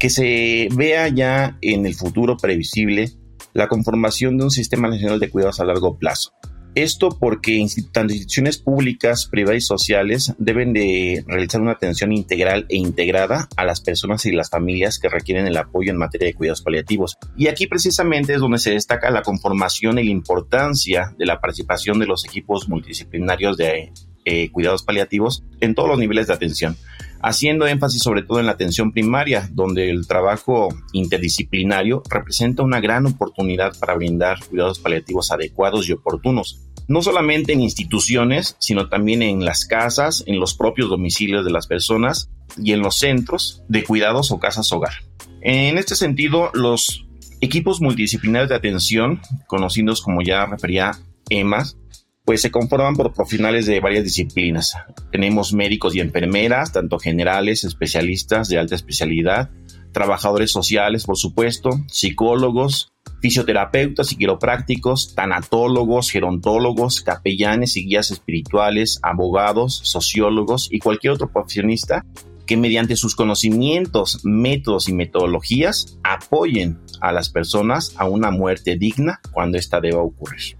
que 0.00 0.10
se 0.10 0.66
vea 0.74 1.06
ya 1.06 1.56
en 1.60 1.86
el 1.86 1.94
futuro 1.94 2.36
previsible 2.36 3.12
la 3.52 3.68
conformación 3.68 4.38
de 4.38 4.44
un 4.44 4.50
sistema 4.50 4.88
nacional 4.88 5.20
de 5.20 5.30
cuidados 5.30 5.60
a 5.60 5.64
largo 5.64 5.98
plazo. 5.98 6.32
Esto 6.74 7.10
porque 7.10 7.66
tanto 7.92 8.14
instituciones 8.14 8.56
públicas, 8.56 9.26
privadas 9.26 9.58
y 9.58 9.66
sociales 9.66 10.34
deben 10.38 10.72
de 10.72 11.22
realizar 11.26 11.60
una 11.60 11.72
atención 11.72 12.12
integral 12.12 12.64
e 12.70 12.76
integrada 12.76 13.46
a 13.56 13.66
las 13.66 13.82
personas 13.82 14.24
y 14.24 14.32
las 14.32 14.48
familias 14.48 14.98
que 14.98 15.10
requieren 15.10 15.46
el 15.46 15.58
apoyo 15.58 15.90
en 15.90 15.98
materia 15.98 16.28
de 16.28 16.34
cuidados 16.34 16.62
paliativos. 16.62 17.18
Y 17.36 17.48
aquí 17.48 17.66
precisamente 17.66 18.32
es 18.32 18.40
donde 18.40 18.58
se 18.58 18.70
destaca 18.70 19.10
la 19.10 19.20
conformación 19.20 19.98
y 19.98 20.04
la 20.04 20.10
importancia 20.10 21.14
de 21.18 21.26
la 21.26 21.40
participación 21.40 21.98
de 21.98 22.06
los 22.06 22.24
equipos 22.24 22.70
multidisciplinarios 22.70 23.58
de 23.58 23.92
eh, 24.24 24.50
cuidados 24.50 24.82
paliativos 24.82 25.44
en 25.60 25.74
todos 25.74 25.90
los 25.90 25.98
niveles 25.98 26.28
de 26.28 26.34
atención 26.34 26.76
haciendo 27.22 27.66
énfasis 27.66 28.02
sobre 28.02 28.22
todo 28.22 28.40
en 28.40 28.46
la 28.46 28.52
atención 28.52 28.92
primaria, 28.92 29.48
donde 29.52 29.90
el 29.90 30.06
trabajo 30.06 30.68
interdisciplinario 30.92 32.02
representa 32.10 32.62
una 32.62 32.80
gran 32.80 33.06
oportunidad 33.06 33.78
para 33.78 33.94
brindar 33.94 34.38
cuidados 34.48 34.78
paliativos 34.78 35.30
adecuados 35.30 35.88
y 35.88 35.92
oportunos, 35.92 36.60
no 36.88 37.02
solamente 37.02 37.52
en 37.52 37.60
instituciones, 37.60 38.56
sino 38.58 38.88
también 38.88 39.22
en 39.22 39.44
las 39.44 39.64
casas, 39.64 40.24
en 40.26 40.40
los 40.40 40.54
propios 40.54 40.90
domicilios 40.90 41.44
de 41.44 41.52
las 41.52 41.66
personas 41.66 42.30
y 42.58 42.72
en 42.72 42.80
los 42.80 42.96
centros 42.96 43.62
de 43.68 43.84
cuidados 43.84 44.30
o 44.30 44.38
casas 44.38 44.70
hogar. 44.72 44.92
En 45.40 45.78
este 45.78 45.94
sentido, 45.94 46.50
los 46.54 47.06
equipos 47.40 47.80
multidisciplinarios 47.80 48.48
de 48.48 48.56
atención, 48.56 49.20
conocidos 49.46 50.02
como 50.02 50.22
ya 50.22 50.46
refería 50.46 50.92
EMAS, 51.28 51.76
pues 52.24 52.40
se 52.40 52.50
conforman 52.50 52.94
por 52.94 53.12
profesionales 53.12 53.66
de 53.66 53.80
varias 53.80 54.04
disciplinas. 54.04 54.76
Tenemos 55.10 55.52
médicos 55.52 55.94
y 55.94 56.00
enfermeras, 56.00 56.72
tanto 56.72 56.98
generales, 56.98 57.64
especialistas 57.64 58.48
de 58.48 58.58
alta 58.58 58.74
especialidad, 58.74 59.50
trabajadores 59.92 60.50
sociales, 60.50 61.04
por 61.04 61.18
supuesto, 61.18 61.70
psicólogos, 61.88 62.92
fisioterapeutas 63.20 64.12
y 64.12 64.16
quiroprácticos, 64.16 65.14
tanatólogos, 65.14 66.10
gerontólogos, 66.10 67.02
capellanes 67.02 67.76
y 67.76 67.86
guías 67.86 68.10
espirituales, 68.10 68.98
abogados, 69.02 69.80
sociólogos 69.84 70.68
y 70.70 70.78
cualquier 70.78 71.14
otro 71.14 71.30
profesionista 71.30 72.04
que 72.46 72.56
mediante 72.56 72.96
sus 72.96 73.14
conocimientos, 73.14 74.20
métodos 74.24 74.88
y 74.88 74.92
metodologías 74.92 75.98
apoyen 76.02 76.80
a 77.00 77.12
las 77.12 77.30
personas 77.30 77.94
a 77.96 78.06
una 78.06 78.30
muerte 78.30 78.76
digna 78.76 79.20
cuando 79.32 79.58
ésta 79.58 79.80
deba 79.80 80.02
ocurrir. 80.02 80.56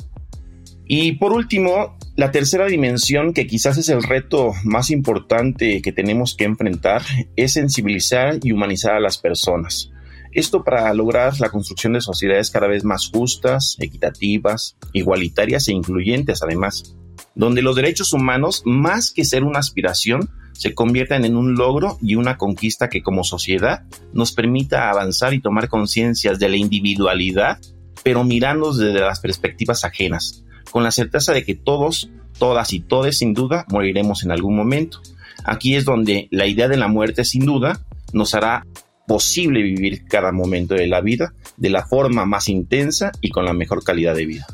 Y 0.86 1.12
por 1.12 1.32
último, 1.32 1.96
La 2.14 2.30
tercera 2.30 2.66
dimensión, 2.66 3.32
que 3.32 3.46
quizás 3.46 3.78
es 3.78 3.88
el 3.88 4.02
reto 4.02 4.52
más 4.64 4.90
importante 4.90 5.80
que 5.80 5.92
tenemos 5.92 6.36
que 6.36 6.44
enfrentar, 6.44 7.00
es 7.36 7.54
sensibilizar 7.54 8.38
y 8.42 8.52
humanizar 8.52 8.94
a 8.94 9.00
las 9.00 9.16
personas. 9.16 9.90
Esto 10.30 10.62
para 10.62 10.92
lograr 10.92 11.40
la 11.40 11.48
construcción 11.48 11.94
de 11.94 12.02
sociedades 12.02 12.50
cada 12.50 12.66
vez 12.66 12.84
más 12.84 13.08
justas, 13.10 13.76
equitativas, 13.80 14.76
igualitarias 14.92 15.68
e 15.68 15.72
incluyentes 15.72 16.42
además, 16.42 16.96
donde 17.34 17.62
los 17.62 17.76
derechos 17.76 18.12
humanos, 18.12 18.62
más 18.66 19.10
que 19.10 19.24
ser 19.24 19.42
una 19.42 19.60
aspiración, 19.60 20.28
se 20.52 20.74
conviertan 20.74 21.24
en 21.24 21.38
un 21.38 21.54
logro 21.54 21.96
y 22.02 22.16
una 22.16 22.36
conquista 22.36 22.90
que 22.90 23.02
como 23.02 23.24
sociedad 23.24 23.84
nos 24.12 24.32
permita 24.32 24.90
avanzar 24.90 25.32
y 25.32 25.40
tomar 25.40 25.68
conciencia 25.68 26.34
de 26.34 26.48
la 26.50 26.56
individualidad, 26.56 27.58
pero 28.02 28.22
mirando 28.22 28.74
desde 28.74 29.00
las 29.00 29.20
perspectivas 29.20 29.82
ajenas, 29.84 30.44
con 30.70 30.82
la 30.82 30.90
certeza 30.90 31.32
de 31.32 31.44
que 31.44 31.54
todos, 31.54 32.10
todas 32.38 32.72
y 32.72 32.80
todes 32.80 33.18
sin 33.18 33.34
duda 33.34 33.66
moriremos 33.68 34.24
en 34.24 34.32
algún 34.32 34.56
momento. 34.56 35.00
Aquí 35.44 35.74
es 35.74 35.84
donde 35.84 36.28
la 36.30 36.46
idea 36.46 36.68
de 36.68 36.76
la 36.76 36.88
muerte 36.88 37.24
sin 37.24 37.44
duda 37.44 37.80
nos 38.12 38.34
hará 38.34 38.66
posible 39.06 39.62
vivir 39.62 40.04
cada 40.06 40.32
momento 40.32 40.74
de 40.74 40.86
la 40.86 41.00
vida 41.00 41.34
de 41.56 41.70
la 41.70 41.84
forma 41.84 42.24
más 42.24 42.48
intensa 42.48 43.12
y 43.20 43.30
con 43.30 43.44
la 43.44 43.52
mejor 43.52 43.84
calidad 43.84 44.14
de 44.14 44.26
vida. 44.26 44.46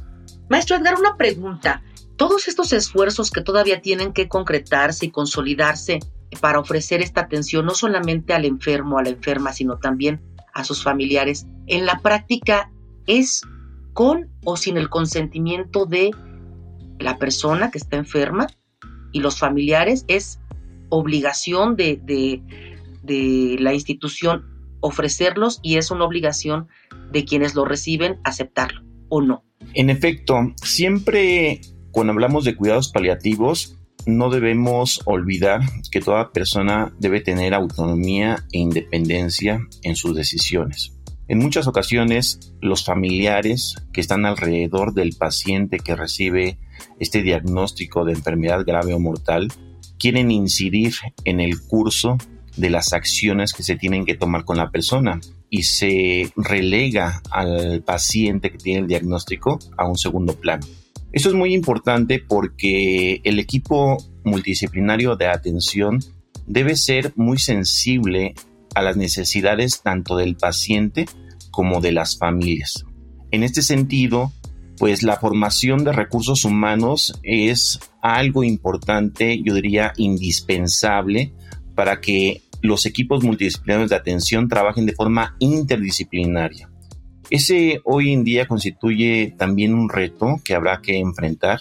Maestro 0.48 0.76
Edgar, 0.76 0.94
una 0.98 1.16
pregunta. 1.16 1.82
Todos 2.16 2.48
estos 2.48 2.72
esfuerzos 2.72 3.30
que 3.30 3.42
todavía 3.42 3.80
tienen 3.80 4.12
que 4.12 4.28
concretarse 4.28 5.06
y 5.06 5.10
consolidarse 5.10 6.00
para 6.40 6.58
ofrecer 6.58 7.00
esta 7.00 7.22
atención 7.22 7.66
no 7.66 7.74
solamente 7.74 8.34
al 8.34 8.44
enfermo, 8.44 8.96
o 8.96 8.98
a 8.98 9.02
la 9.02 9.10
enferma, 9.10 9.52
sino 9.52 9.78
también 9.78 10.20
a 10.52 10.64
sus 10.64 10.82
familiares, 10.82 11.46
en 11.66 11.86
la 11.86 12.00
práctica 12.00 12.70
es 13.06 13.42
con 13.98 14.30
o 14.44 14.56
sin 14.56 14.76
el 14.76 14.88
consentimiento 14.88 15.84
de 15.84 16.12
la 17.00 17.18
persona 17.18 17.72
que 17.72 17.78
está 17.78 17.96
enferma 17.96 18.46
y 19.10 19.18
los 19.18 19.40
familiares, 19.40 20.04
es 20.06 20.38
obligación 20.88 21.74
de, 21.74 21.98
la 23.58 23.74
institución 23.74 24.44
ofrecerlos 24.78 25.58
y 25.64 25.78
es 25.78 25.90
una 25.90 26.04
obligación 26.04 26.68
de 27.10 27.24
quienes 27.24 27.56
lo 27.56 27.64
reciben 27.64 28.20
aceptarlo 28.22 28.82
o 29.08 29.20
no. 29.20 29.42
En 29.74 29.90
efecto, 29.90 30.36
siempre 30.62 31.60
cuando 31.90 32.12
hablamos 32.12 32.44
de 32.44 32.54
cuidados 32.54 32.92
paliativos, 32.92 33.80
no 34.06 34.30
debemos 34.30 35.02
olvidar 35.06 35.62
que 35.90 36.00
toda 36.00 36.30
persona 36.30 36.94
debe 37.00 37.20
tener 37.20 37.52
autonomía 37.52 38.44
e 38.52 38.58
independencia 38.58 39.58
en 39.82 39.96
sus 39.96 40.14
decisiones. 40.14 40.97
En 41.28 41.38
muchas 41.38 41.66
ocasiones, 41.66 42.54
los 42.62 42.86
familiares 42.86 43.74
que 43.92 44.00
están 44.00 44.24
alrededor 44.24 44.94
del 44.94 45.12
paciente 45.12 45.78
que 45.78 45.94
recibe 45.94 46.58
este 46.98 47.22
diagnóstico 47.22 48.06
de 48.06 48.12
enfermedad 48.12 48.64
grave 48.66 48.94
o 48.94 48.98
mortal 48.98 49.52
quieren 49.98 50.30
incidir 50.30 50.94
en 51.24 51.40
el 51.40 51.60
curso 51.60 52.16
de 52.56 52.70
las 52.70 52.94
acciones 52.94 53.52
que 53.52 53.62
se 53.62 53.76
tienen 53.76 54.06
que 54.06 54.14
tomar 54.14 54.46
con 54.46 54.56
la 54.56 54.70
persona 54.70 55.20
y 55.50 55.64
se 55.64 56.32
relega 56.34 57.22
al 57.30 57.82
paciente 57.82 58.50
que 58.50 58.58
tiene 58.58 58.80
el 58.80 58.86
diagnóstico 58.86 59.58
a 59.76 59.86
un 59.86 59.98
segundo 59.98 60.34
plano. 60.34 60.66
Esto 61.12 61.28
es 61.28 61.34
muy 61.34 61.54
importante 61.54 62.22
porque 62.26 63.20
el 63.22 63.38
equipo 63.38 63.98
multidisciplinario 64.24 65.16
de 65.16 65.26
atención 65.26 66.00
debe 66.46 66.74
ser 66.74 67.12
muy 67.16 67.38
sensible 67.38 68.34
a 68.78 68.82
las 68.82 68.96
necesidades 68.96 69.82
tanto 69.82 70.16
del 70.16 70.36
paciente 70.36 71.06
como 71.50 71.80
de 71.80 71.92
las 71.92 72.16
familias. 72.16 72.84
En 73.32 73.42
este 73.42 73.62
sentido, 73.62 74.32
pues 74.78 75.02
la 75.02 75.16
formación 75.16 75.82
de 75.84 75.92
recursos 75.92 76.44
humanos 76.44 77.18
es 77.24 77.80
algo 78.00 78.44
importante, 78.44 79.42
yo 79.42 79.54
diría 79.54 79.92
indispensable, 79.96 81.32
para 81.74 82.00
que 82.00 82.42
los 82.62 82.86
equipos 82.86 83.24
multidisciplinarios 83.24 83.90
de 83.90 83.96
atención 83.96 84.48
trabajen 84.48 84.86
de 84.86 84.94
forma 84.94 85.36
interdisciplinaria. 85.40 86.70
Ese 87.30 87.80
hoy 87.84 88.12
en 88.12 88.24
día 88.24 88.46
constituye 88.46 89.34
también 89.36 89.74
un 89.74 89.88
reto 89.88 90.40
que 90.44 90.54
habrá 90.54 90.80
que 90.80 90.98
enfrentar, 90.98 91.60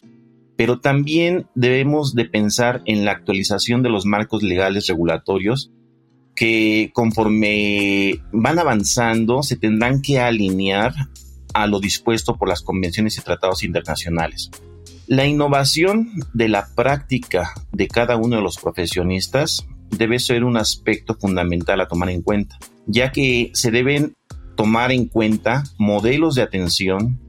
pero 0.55 0.79
también 0.79 1.47
debemos 1.55 2.13
de 2.13 2.25
pensar 2.25 2.81
en 2.85 3.05
la 3.05 3.11
actualización 3.11 3.83
de 3.83 3.89
los 3.89 4.05
marcos 4.05 4.43
legales 4.43 4.87
regulatorios 4.87 5.71
que 6.37 6.91
conforme 6.93 8.21
van 8.31 8.59
avanzando 8.59 9.41
se 9.41 9.57
tendrán 9.57 10.03
que 10.03 10.19
alinear 10.19 10.93
a 11.53 11.65
lo 11.65 11.79
dispuesto 11.79 12.37
por 12.37 12.47
las 12.47 12.61
convenciones 12.61 13.17
y 13.17 13.21
tratados 13.21 13.63
internacionales. 13.63 14.51
La 15.07 15.25
innovación 15.25 16.11
de 16.33 16.47
la 16.47 16.67
práctica 16.75 17.53
de 17.71 17.87
cada 17.87 18.17
uno 18.17 18.35
de 18.35 18.43
los 18.43 18.57
profesionistas 18.57 19.65
debe 19.89 20.19
ser 20.19 20.43
un 20.43 20.57
aspecto 20.57 21.15
fundamental 21.15 21.81
a 21.81 21.87
tomar 21.87 22.11
en 22.11 22.21
cuenta, 22.21 22.59
ya 22.85 23.11
que 23.11 23.49
se 23.53 23.71
deben 23.71 24.15
tomar 24.55 24.91
en 24.91 25.07
cuenta 25.07 25.63
modelos 25.79 26.35
de 26.35 26.43
atención, 26.43 27.19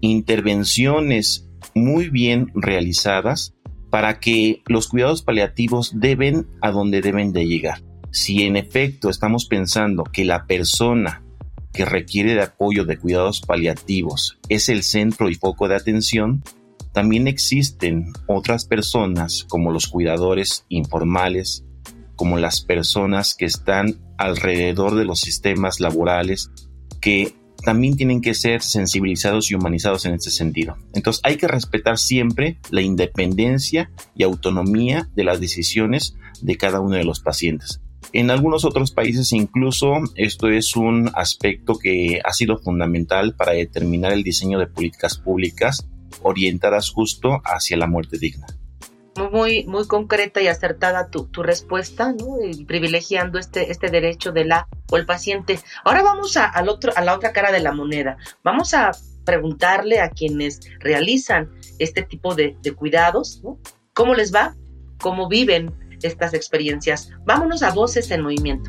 intervenciones 0.00 1.50
muy 1.74 2.08
bien 2.08 2.50
realizadas 2.54 3.52
para 3.90 4.20
que 4.20 4.62
los 4.66 4.88
cuidados 4.88 5.22
paliativos 5.22 5.92
deben 6.00 6.46
a 6.62 6.70
donde 6.70 7.02
deben 7.02 7.32
de 7.32 7.46
llegar. 7.46 7.82
Si 8.14 8.44
en 8.44 8.54
efecto 8.54 9.10
estamos 9.10 9.46
pensando 9.46 10.04
que 10.04 10.24
la 10.24 10.46
persona 10.46 11.24
que 11.72 11.84
requiere 11.84 12.34
de 12.34 12.42
apoyo 12.42 12.84
de 12.84 12.96
cuidados 12.96 13.40
paliativos 13.40 14.38
es 14.48 14.68
el 14.68 14.84
centro 14.84 15.30
y 15.30 15.34
foco 15.34 15.66
de 15.66 15.74
atención, 15.74 16.44
también 16.92 17.26
existen 17.26 18.12
otras 18.28 18.66
personas 18.66 19.42
como 19.48 19.72
los 19.72 19.88
cuidadores 19.88 20.64
informales, 20.68 21.64
como 22.14 22.38
las 22.38 22.60
personas 22.60 23.34
que 23.34 23.46
están 23.46 23.96
alrededor 24.16 24.94
de 24.94 25.06
los 25.06 25.18
sistemas 25.18 25.80
laborales 25.80 26.52
que 27.00 27.34
también 27.64 27.96
tienen 27.96 28.20
que 28.20 28.34
ser 28.34 28.62
sensibilizados 28.62 29.50
y 29.50 29.56
humanizados 29.56 30.06
en 30.06 30.14
este 30.14 30.30
sentido. 30.30 30.76
Entonces 30.92 31.20
hay 31.24 31.36
que 31.36 31.48
respetar 31.48 31.98
siempre 31.98 32.60
la 32.70 32.80
independencia 32.80 33.90
y 34.14 34.22
autonomía 34.22 35.10
de 35.16 35.24
las 35.24 35.40
decisiones 35.40 36.14
de 36.40 36.56
cada 36.56 36.78
uno 36.78 36.94
de 36.94 37.04
los 37.04 37.18
pacientes. 37.18 37.80
En 38.12 38.30
algunos 38.30 38.64
otros 38.64 38.92
países 38.92 39.32
incluso 39.32 39.94
esto 40.14 40.48
es 40.48 40.76
un 40.76 41.10
aspecto 41.14 41.78
que 41.78 42.20
ha 42.24 42.32
sido 42.32 42.58
fundamental 42.58 43.34
para 43.34 43.52
determinar 43.52 44.12
el 44.12 44.22
diseño 44.22 44.58
de 44.58 44.66
políticas 44.66 45.18
públicas 45.18 45.86
orientadas 46.22 46.90
justo 46.90 47.40
hacia 47.44 47.76
la 47.76 47.86
muerte 47.86 48.18
digna 48.18 48.46
muy, 49.30 49.64
muy 49.66 49.86
concreta 49.86 50.40
y 50.40 50.48
acertada 50.48 51.10
tu, 51.10 51.26
tu 51.26 51.42
respuesta, 51.42 52.12
¿no? 52.12 52.36
Privilegiando 52.66 53.38
este, 53.38 53.70
este 53.70 53.90
derecho 53.90 54.32
de 54.32 54.44
la 54.44 54.68
o 54.90 54.96
el 54.96 55.06
paciente. 55.06 55.58
Ahora 55.84 56.02
vamos 56.02 56.36
a, 56.36 56.46
al 56.46 56.68
otro, 56.68 56.92
a 56.96 57.02
la 57.02 57.14
otra 57.14 57.32
cara 57.32 57.52
de 57.52 57.60
la 57.60 57.72
moneda. 57.72 58.16
Vamos 58.42 58.74
a 58.74 58.90
preguntarle 59.24 60.00
a 60.00 60.10
quienes 60.10 60.60
realizan 60.80 61.50
este 61.78 62.02
tipo 62.02 62.34
de, 62.34 62.56
de 62.62 62.72
cuidados, 62.72 63.40
¿no? 63.42 63.58
¿Cómo 63.92 64.14
les 64.14 64.34
va? 64.34 64.54
¿Cómo 65.00 65.28
viven 65.28 65.72
estas 66.04 66.34
experiencias? 66.34 67.10
Vámonos 67.24 67.62
a 67.62 67.72
Voces 67.72 68.10
en 68.10 68.22
Movimiento. 68.22 68.68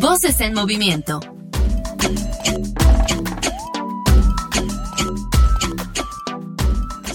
Voces 0.00 0.40
en 0.40 0.54
Movimiento 0.54 1.20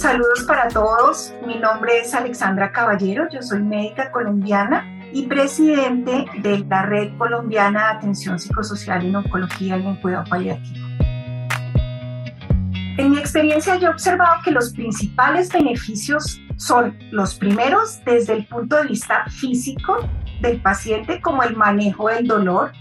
Saludos 0.01 0.43
para 0.47 0.67
todos. 0.67 1.31
Mi 1.45 1.57
nombre 1.59 1.99
es 1.99 2.13
Alexandra 2.15 2.71
Caballero. 2.71 3.27
Yo 3.31 3.41
soy 3.41 3.61
médica 3.61 4.11
colombiana 4.11 4.83
y 5.13 5.27
presidente 5.27 6.25
de 6.39 6.65
la 6.67 6.81
Red 6.81 7.17
Colombiana 7.19 7.85
de 7.85 7.97
Atención 7.99 8.39
Psicosocial 8.39 9.05
en 9.05 9.15
Oncología 9.15 9.77
y 9.77 9.85
en 9.85 9.95
Cuidado 9.97 10.25
Paliativo. 10.27 10.87
En 12.97 13.11
mi 13.11 13.17
experiencia 13.17 13.77
yo 13.77 13.87
he 13.87 13.91
observado 13.91 14.41
que 14.43 14.51
los 14.51 14.73
principales 14.73 15.49
beneficios 15.49 16.41
son 16.57 16.97
los 17.11 17.35
primeros 17.35 18.03
desde 18.05 18.33
el 18.33 18.45
punto 18.45 18.75
de 18.75 18.89
vista 18.89 19.25
físico 19.29 19.97
del 20.41 20.61
paciente, 20.61 21.21
como 21.21 21.41
el 21.43 21.55
manejo 21.55 22.09
del 22.09 22.27
dolor, 22.27 22.73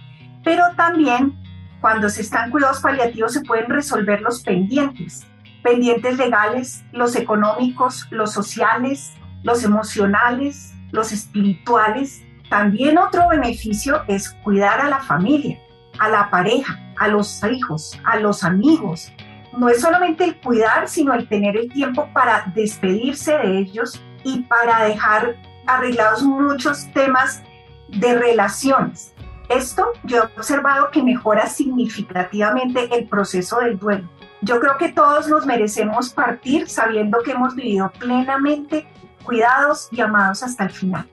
pero 0.42 0.64
también 0.77 1.38
cuando 1.81 2.09
se 2.09 2.23
están 2.23 2.51
cuidados 2.51 2.81
paliativos 2.81 3.33
se 3.33 3.42
pueden 3.42 3.70
resolver 3.70 4.20
los 4.20 4.42
pendientes, 4.42 5.27
pendientes 5.62 6.18
legales, 6.18 6.85
los 6.92 7.14
económicos, 7.16 8.07
los 8.11 8.33
sociales, 8.33 9.12
los 9.44 9.64
emocionales, 9.64 10.75
los 10.90 11.12
espirituales. 11.12 12.23
También 12.51 12.99
otro 12.99 13.29
beneficio 13.29 14.03
es 14.09 14.31
cuidar 14.42 14.81
a 14.81 14.90
la 14.90 15.01
familia, 15.01 15.59
a 15.99 16.09
la 16.09 16.31
pareja, 16.31 16.79
a 16.99 17.09
los 17.09 17.42
hijos, 17.44 17.99
a 18.05 18.18
los 18.18 18.42
amigos. 18.42 19.12
No 19.57 19.69
es 19.69 19.81
solamente 19.81 20.25
el 20.25 20.37
cuidar, 20.37 20.89
sino 20.89 21.13
el 21.13 21.29
tener 21.29 21.57
el 21.57 21.69
tiempo 21.73 22.09
para 22.13 22.45
despedirse 22.55 23.37
de 23.37 23.59
ellos 23.59 24.01
y 24.23 24.43
para 24.43 24.85
dejar 24.85 25.37
arreglados 25.67 26.23
muchos 26.23 26.91
temas 26.93 27.43
de 27.89 28.17
relaciones. 28.17 29.13
Esto 29.49 29.93
yo 30.05 30.19
he 30.19 30.21
observado 30.21 30.91
que 30.93 31.03
mejora 31.03 31.47
significativamente 31.47 32.89
el 32.97 33.09
proceso 33.09 33.59
del 33.59 33.79
duelo. 33.79 34.09
Yo 34.43 34.61
creo 34.61 34.79
que 34.79 34.91
todos 34.91 35.29
nos 35.29 35.45
merecemos 35.45 36.11
partir 36.11 36.69
sabiendo 36.69 37.19
que 37.25 37.33
hemos 37.33 37.57
vivido 37.57 37.91
plenamente 37.99 38.87
cuidados 39.25 39.89
y 39.91 40.01
amados 40.01 40.45
hasta 40.45 40.65
el 40.65 40.71
final. 40.71 41.07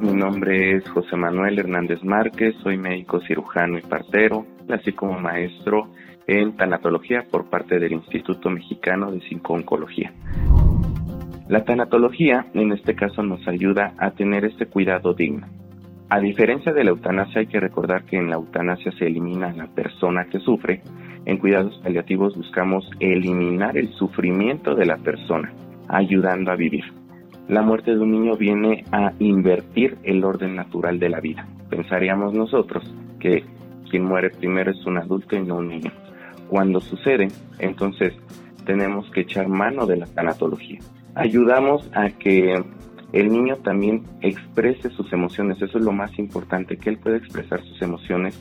Mi 0.00 0.12
nombre 0.12 0.76
es 0.76 0.88
José 0.90 1.16
Manuel 1.16 1.58
Hernández 1.58 2.04
Márquez, 2.04 2.54
soy 2.62 2.76
médico 2.76 3.20
cirujano 3.26 3.78
y 3.78 3.82
partero, 3.82 4.44
así 4.68 4.92
como 4.92 5.18
maestro 5.18 5.88
en 6.26 6.56
tanatología 6.56 7.26
por 7.30 7.48
parte 7.48 7.78
del 7.78 7.92
Instituto 7.92 8.50
Mexicano 8.50 9.10
de 9.12 9.22
Oncología. 9.48 10.12
La 11.48 11.64
tanatología 11.64 12.46
en 12.54 12.72
este 12.72 12.94
caso 12.94 13.22
nos 13.22 13.46
ayuda 13.46 13.94
a 13.98 14.10
tener 14.10 14.44
este 14.44 14.66
cuidado 14.66 15.14
digno. 15.14 15.46
A 16.08 16.20
diferencia 16.20 16.72
de 16.72 16.84
la 16.84 16.90
eutanasia 16.90 17.40
hay 17.40 17.46
que 17.46 17.60
recordar 17.60 18.04
que 18.04 18.16
en 18.16 18.30
la 18.30 18.36
eutanasia 18.36 18.92
se 18.92 19.06
elimina 19.06 19.48
a 19.48 19.52
la 19.52 19.66
persona 19.66 20.26
que 20.26 20.38
sufre, 20.40 20.82
en 21.24 21.38
cuidados 21.38 21.78
paliativos 21.82 22.36
buscamos 22.36 22.88
eliminar 23.00 23.76
el 23.76 23.88
sufrimiento 23.94 24.74
de 24.74 24.86
la 24.86 24.96
persona, 24.96 25.52
ayudando 25.88 26.52
a 26.52 26.56
vivir. 26.56 26.84
La 27.48 27.62
muerte 27.62 27.92
de 27.92 28.00
un 28.00 28.12
niño 28.12 28.36
viene 28.36 28.84
a 28.90 29.12
invertir 29.18 29.98
el 30.02 30.24
orden 30.24 30.56
natural 30.56 30.98
de 30.98 31.08
la 31.08 31.20
vida. 31.20 31.46
Pensaríamos 31.70 32.34
nosotros 32.34 32.84
que 33.20 33.44
quien 33.90 34.04
muere 34.04 34.30
primero 34.30 34.72
es 34.72 34.84
un 34.86 34.98
adulto 34.98 35.36
y 35.36 35.42
no 35.42 35.56
un 35.56 35.68
niño. 35.68 35.92
Cuando 36.48 36.80
sucede, 36.80 37.28
entonces 37.58 38.14
tenemos 38.64 39.10
que 39.10 39.22
echar 39.22 39.48
mano 39.48 39.86
de 39.86 39.96
la 39.96 40.06
tanatología. 40.06 40.80
Ayudamos 41.14 41.88
a 41.94 42.10
que 42.10 42.62
el 43.12 43.32
niño 43.32 43.56
también 43.56 44.02
exprese 44.20 44.90
sus 44.90 45.12
emociones, 45.12 45.62
eso 45.62 45.78
es 45.78 45.84
lo 45.84 45.92
más 45.92 46.18
importante, 46.18 46.76
que 46.76 46.90
él 46.90 46.98
pueda 46.98 47.16
expresar 47.16 47.62
sus 47.62 47.80
emociones. 47.80 48.38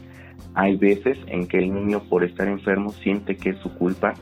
Hay 0.53 0.75
veces 0.75 1.17
en 1.27 1.47
que 1.47 1.59
el 1.59 1.73
niño 1.73 2.01
por 2.09 2.23
estar 2.23 2.47
enfermo 2.47 2.91
siente 2.91 3.37
que 3.37 3.51
es 3.51 3.57
su 3.59 3.73
culpa, 3.75 4.13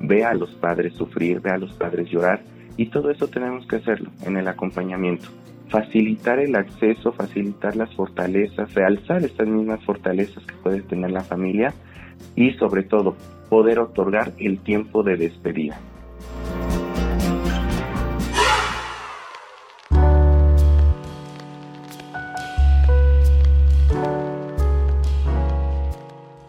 ve 0.00 0.24
a 0.24 0.34
los 0.34 0.50
padres 0.54 0.94
sufrir, 0.94 1.40
ve 1.40 1.50
a 1.50 1.58
los 1.58 1.72
padres 1.72 2.08
llorar 2.10 2.42
y 2.76 2.86
todo 2.86 3.10
eso 3.10 3.28
tenemos 3.28 3.66
que 3.66 3.76
hacerlo 3.76 4.10
en 4.24 4.36
el 4.36 4.46
acompañamiento. 4.48 5.28
Facilitar 5.70 6.38
el 6.38 6.54
acceso, 6.54 7.12
facilitar 7.12 7.74
las 7.74 7.92
fortalezas, 7.94 8.72
realzar 8.74 9.24
estas 9.24 9.48
mismas 9.48 9.82
fortalezas 9.84 10.44
que 10.44 10.54
puede 10.62 10.82
tener 10.82 11.10
la 11.10 11.22
familia 11.22 11.74
y 12.34 12.52
sobre 12.52 12.82
todo 12.82 13.16
poder 13.48 13.78
otorgar 13.78 14.32
el 14.38 14.58
tiempo 14.58 15.02
de 15.02 15.16
despedida. 15.16 15.78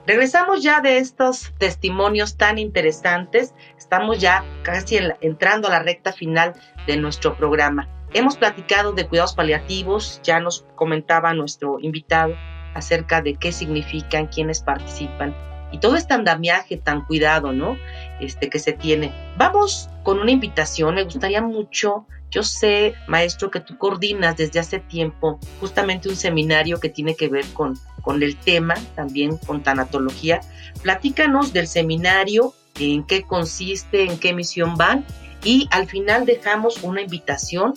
Regresamos 0.05 0.63
ya 0.63 0.79
de 0.79 0.99
estos 0.99 1.51
testimonios 1.57 2.37
tan 2.37 2.57
interesantes. 2.57 3.53
Estamos 3.77 4.19
ya 4.19 4.45
casi 4.63 4.97
entrando 5.19 5.67
a 5.67 5.71
la 5.71 5.79
recta 5.79 6.13
final 6.13 6.53
de 6.87 6.95
nuestro 6.95 7.35
programa. 7.35 7.89
Hemos 8.13 8.37
platicado 8.37 8.93
de 8.93 9.05
cuidados 9.05 9.35
paliativos, 9.35 10.21
ya 10.23 10.39
nos 10.39 10.65
comentaba 10.75 11.33
nuestro 11.33 11.79
invitado 11.81 12.35
acerca 12.73 13.21
de 13.21 13.35
qué 13.35 13.51
significan, 13.51 14.27
quiénes 14.27 14.61
participan 14.61 15.35
y 15.71 15.79
todo 15.79 15.95
este 15.95 16.13
andamiaje 16.13 16.77
tan 16.77 17.05
cuidado, 17.05 17.53
¿no? 17.53 17.77
Este 18.19 18.49
que 18.49 18.59
se 18.59 18.73
tiene. 18.73 19.13
Vamos 19.37 19.89
con 20.03 20.19
una 20.19 20.31
invitación, 20.31 20.95
me 20.95 21.03
gustaría 21.03 21.41
mucho, 21.41 22.05
yo 22.31 22.43
sé, 22.43 22.93
maestro, 23.07 23.51
que 23.51 23.59
tú 23.59 23.77
coordinas 23.77 24.37
desde 24.37 24.59
hace 24.59 24.79
tiempo 24.79 25.39
justamente 25.59 26.09
un 26.09 26.15
seminario 26.15 26.79
que 26.79 26.89
tiene 26.89 27.15
que 27.15 27.27
ver 27.29 27.45
con, 27.53 27.77
con 28.01 28.21
el 28.23 28.37
tema, 28.37 28.75
también 28.95 29.37
con 29.37 29.63
tanatología. 29.63 30.41
Platícanos 30.81 31.53
del 31.53 31.67
seminario, 31.67 32.53
en 32.79 33.03
qué 33.05 33.23
consiste, 33.23 34.03
en 34.03 34.19
qué 34.19 34.33
misión 34.33 34.75
van 34.75 35.05
y 35.43 35.67
al 35.71 35.87
final 35.87 36.25
dejamos 36.25 36.83
una 36.83 37.01
invitación 37.01 37.73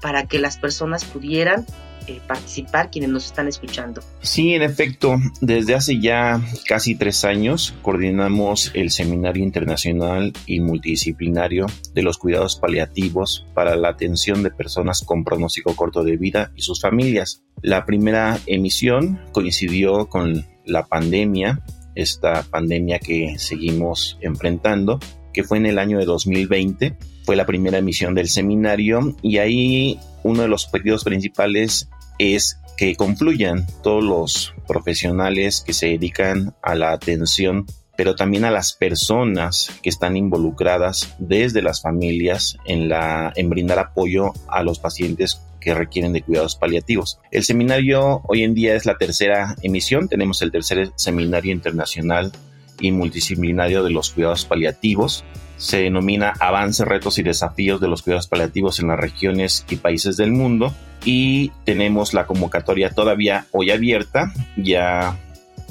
para 0.00 0.26
que 0.26 0.38
las 0.38 0.58
personas 0.58 1.04
pudieran 1.04 1.66
eh, 2.06 2.20
participar 2.26 2.90
quienes 2.90 3.10
nos 3.10 3.26
están 3.26 3.48
escuchando. 3.48 4.00
Sí, 4.20 4.54
en 4.54 4.62
efecto, 4.62 5.16
desde 5.40 5.74
hace 5.74 6.00
ya 6.00 6.40
casi 6.66 6.94
tres 6.94 7.24
años 7.24 7.74
coordinamos 7.82 8.70
el 8.74 8.90
Seminario 8.90 9.42
Internacional 9.42 10.32
y 10.46 10.60
Multidisciplinario 10.60 11.66
de 11.94 12.02
los 12.02 12.18
Cuidados 12.18 12.56
Paliativos 12.56 13.46
para 13.54 13.76
la 13.76 13.88
atención 13.88 14.42
de 14.42 14.50
personas 14.50 15.02
con 15.02 15.24
pronóstico 15.24 15.74
corto 15.74 16.04
de 16.04 16.16
vida 16.16 16.52
y 16.54 16.62
sus 16.62 16.80
familias. 16.80 17.42
La 17.62 17.84
primera 17.84 18.38
emisión 18.46 19.20
coincidió 19.32 20.08
con 20.08 20.46
la 20.64 20.86
pandemia, 20.86 21.62
esta 21.94 22.42
pandemia 22.42 22.98
que 22.98 23.38
seguimos 23.38 24.18
enfrentando, 24.20 24.98
que 25.36 25.44
fue 25.44 25.58
en 25.58 25.66
el 25.66 25.78
año 25.78 25.98
de 25.98 26.06
2020 26.06 26.96
fue 27.24 27.36
la 27.36 27.44
primera 27.44 27.76
emisión 27.76 28.14
del 28.14 28.30
seminario 28.30 29.14
y 29.20 29.36
ahí 29.36 30.00
uno 30.22 30.40
de 30.40 30.48
los 30.48 30.64
objetivos 30.64 31.04
principales 31.04 31.90
es 32.18 32.58
que 32.78 32.96
confluyan 32.96 33.66
todos 33.82 34.02
los 34.02 34.54
profesionales 34.66 35.62
que 35.64 35.74
se 35.74 35.88
dedican 35.88 36.54
a 36.62 36.74
la 36.74 36.92
atención 36.92 37.66
pero 37.98 38.16
también 38.16 38.46
a 38.46 38.50
las 38.50 38.72
personas 38.72 39.70
que 39.82 39.90
están 39.90 40.16
involucradas 40.16 41.14
desde 41.18 41.60
las 41.60 41.82
familias 41.82 42.56
en 42.64 42.88
la 42.88 43.30
en 43.36 43.50
brindar 43.50 43.78
apoyo 43.78 44.32
a 44.48 44.62
los 44.62 44.78
pacientes 44.78 45.42
que 45.60 45.74
requieren 45.74 46.14
de 46.14 46.22
cuidados 46.22 46.56
paliativos. 46.56 47.18
El 47.30 47.44
seminario 47.44 48.22
hoy 48.26 48.42
en 48.42 48.54
día 48.54 48.74
es 48.74 48.86
la 48.86 48.96
tercera 48.96 49.54
emisión, 49.62 50.08
tenemos 50.08 50.40
el 50.40 50.50
tercer 50.50 50.92
seminario 50.96 51.52
internacional 51.52 52.32
y 52.80 52.92
multidisciplinario 52.92 53.82
de 53.82 53.90
los 53.90 54.10
cuidados 54.10 54.44
paliativos 54.44 55.24
se 55.56 55.78
denomina 55.78 56.34
Avances, 56.38 56.86
Retos 56.86 57.18
y 57.18 57.22
Desafíos 57.22 57.80
de 57.80 57.88
los 57.88 58.02
Cuidados 58.02 58.28
Paliativos 58.28 58.78
en 58.78 58.88
las 58.88 59.00
regiones 59.00 59.64
y 59.70 59.76
países 59.76 60.16
del 60.16 60.32
mundo. 60.32 60.74
Y 61.04 61.50
tenemos 61.64 62.14
la 62.14 62.26
convocatoria 62.26 62.90
todavía 62.90 63.46
hoy 63.52 63.70
abierta. 63.70 64.32
Ya 64.56 65.18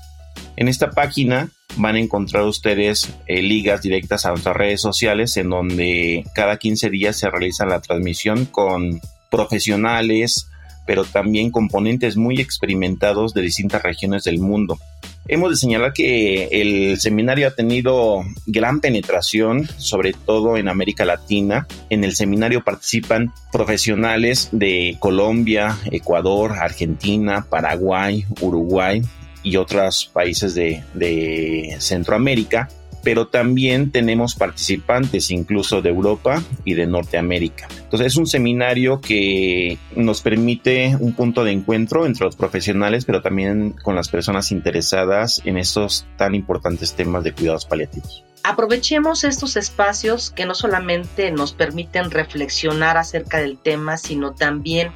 En 0.55 0.67
esta 0.67 0.91
página 0.91 1.49
van 1.75 1.95
a 1.95 1.99
encontrar 1.99 2.43
ustedes 2.43 3.11
eh, 3.27 3.41
ligas 3.41 3.81
directas 3.81 4.25
a 4.25 4.29
nuestras 4.31 4.55
redes 4.55 4.79
sociales 4.81 5.35
en 5.37 5.49
donde 5.49 6.23
cada 6.33 6.57
15 6.57 6.89
días 6.89 7.17
se 7.17 7.29
realiza 7.29 7.65
la 7.65 7.81
transmisión 7.81 8.45
con 8.45 9.01
profesionales, 9.29 10.49
pero 10.87 11.03
también 11.03 11.51
componentes 11.51 12.17
muy 12.17 12.41
experimentados 12.41 13.35
de 13.35 13.43
distintas 13.43 13.83
regiones 13.83 14.23
del 14.23 14.39
mundo. 14.39 14.79
Hemos 15.27 15.49
de 15.49 15.57
señalar 15.57 15.91
que 15.91 16.45
el 16.45 16.99
seminario 16.99 17.49
ha 17.49 17.51
tenido 17.51 18.23
gran 18.45 18.79
penetración, 18.79 19.67
sobre 19.77 20.13
todo 20.13 20.55
en 20.55 20.69
América 20.69 21.03
Latina. 21.03 21.67
En 21.89 22.05
el 22.05 22.15
seminario 22.15 22.63
participan 22.63 23.33
profesionales 23.51 24.47
de 24.53 24.95
Colombia, 24.99 25.77
Ecuador, 25.91 26.53
Argentina, 26.53 27.45
Paraguay, 27.49 28.25
Uruguay 28.39 29.01
y 29.43 29.57
otros 29.57 30.09
países 30.13 30.55
de, 30.55 30.81
de 30.93 31.75
Centroamérica 31.79 32.69
pero 33.07 33.29
también 33.29 33.89
tenemos 33.91 34.35
participantes 34.35 35.31
incluso 35.31 35.81
de 35.81 35.87
Europa 35.87 36.43
y 36.65 36.73
de 36.73 36.87
Norteamérica. 36.87 37.69
Entonces 37.83 38.07
es 38.07 38.17
un 38.17 38.27
seminario 38.27 38.99
que 38.99 39.77
nos 39.95 40.21
permite 40.21 40.93
un 40.99 41.13
punto 41.13 41.45
de 41.45 41.53
encuentro 41.53 42.05
entre 42.05 42.25
los 42.25 42.35
profesionales, 42.35 43.05
pero 43.05 43.21
también 43.21 43.71
con 43.71 43.95
las 43.95 44.09
personas 44.09 44.51
interesadas 44.51 45.41
en 45.45 45.57
estos 45.57 46.05
tan 46.17 46.35
importantes 46.35 46.95
temas 46.95 47.23
de 47.23 47.31
cuidados 47.31 47.63
paliativos. 47.63 48.25
Aprovechemos 48.43 49.23
estos 49.23 49.55
espacios 49.55 50.29
que 50.29 50.45
no 50.45 50.53
solamente 50.53 51.31
nos 51.31 51.53
permiten 51.53 52.11
reflexionar 52.11 52.97
acerca 52.97 53.37
del 53.37 53.57
tema, 53.57 53.95
sino 53.95 54.33
también 54.33 54.91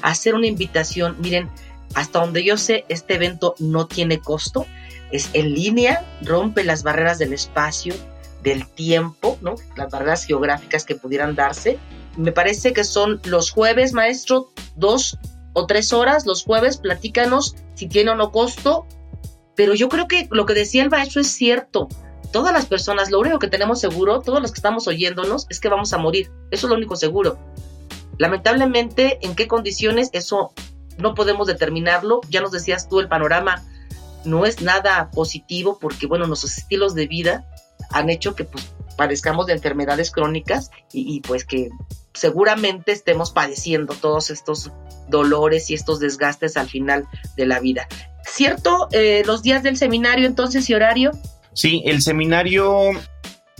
hacer 0.00 0.34
una 0.34 0.46
invitación. 0.46 1.14
Miren, 1.20 1.50
hasta 1.92 2.20
donde 2.20 2.42
yo 2.42 2.56
sé, 2.56 2.86
este 2.88 3.16
evento 3.16 3.54
no 3.58 3.86
tiene 3.86 4.18
costo 4.18 4.66
es 5.10 5.30
en 5.32 5.54
línea, 5.54 6.04
rompe 6.22 6.64
las 6.64 6.82
barreras 6.82 7.18
del 7.18 7.32
espacio, 7.32 7.94
del 8.42 8.66
tiempo, 8.66 9.38
¿no? 9.40 9.54
Las 9.76 9.90
barreras 9.90 10.24
geográficas 10.24 10.84
que 10.84 10.94
pudieran 10.94 11.34
darse. 11.34 11.78
Me 12.16 12.32
parece 12.32 12.72
que 12.72 12.84
son 12.84 13.20
los 13.24 13.50
jueves, 13.50 13.92
maestro, 13.92 14.50
dos 14.76 15.18
o 15.52 15.66
tres 15.66 15.92
horas 15.92 16.26
los 16.26 16.44
jueves. 16.44 16.78
Platícanos 16.78 17.56
si 17.74 17.88
tiene 17.88 18.10
o 18.10 18.14
no 18.14 18.30
costo 18.30 18.86
Pero 19.56 19.74
yo 19.74 19.88
creo 19.88 20.06
que 20.06 20.28
lo 20.30 20.46
que 20.46 20.54
decía 20.54 20.82
el 20.82 20.90
maestro 20.90 21.20
es 21.20 21.28
cierto. 21.28 21.88
Todas 22.32 22.52
las 22.52 22.66
personas, 22.66 23.10
lo 23.10 23.18
único 23.18 23.38
que 23.38 23.48
tenemos 23.48 23.80
seguro, 23.80 24.20
todos 24.20 24.40
los 24.40 24.52
que 24.52 24.58
estamos 24.58 24.86
oyéndonos, 24.86 25.46
es 25.50 25.58
que 25.58 25.68
vamos 25.68 25.92
a 25.92 25.98
morir. 25.98 26.30
Eso 26.50 26.66
es 26.66 26.70
lo 26.70 26.76
único 26.76 26.94
seguro. 26.94 27.38
Lamentablemente, 28.18 29.18
en 29.22 29.34
qué 29.34 29.48
condiciones, 29.48 30.10
eso 30.12 30.52
no 30.98 31.14
podemos 31.14 31.48
determinarlo. 31.48 32.20
Ya 32.30 32.40
nos 32.40 32.52
decías 32.52 32.88
tú, 32.88 33.00
el 33.00 33.08
panorama 33.08 33.64
no 34.24 34.46
es 34.46 34.60
nada 34.60 35.10
positivo 35.10 35.78
porque, 35.80 36.06
bueno, 36.06 36.26
nuestros 36.26 36.58
estilos 36.58 36.94
de 36.94 37.06
vida 37.06 37.46
han 37.90 38.10
hecho 38.10 38.34
que 38.34 38.44
pues, 38.44 38.72
padezcamos 38.96 39.46
de 39.46 39.54
enfermedades 39.54 40.10
crónicas 40.10 40.70
y, 40.92 41.20
pues 41.20 41.44
que 41.44 41.70
seguramente 42.12 42.92
estemos 42.92 43.30
padeciendo 43.30 43.94
todos 43.94 44.30
estos 44.30 44.70
dolores 45.08 45.70
y 45.70 45.74
estos 45.74 46.00
desgastes 46.00 46.56
al 46.56 46.68
final 46.68 47.08
de 47.36 47.46
la 47.46 47.60
vida. 47.60 47.88
¿Cierto? 48.24 48.88
Eh, 48.92 49.22
los 49.26 49.42
días 49.42 49.62
del 49.62 49.76
seminario 49.76 50.26
entonces 50.26 50.68
y 50.68 50.74
horario. 50.74 51.12
Sí, 51.54 51.82
el 51.86 52.02
seminario 52.02 52.90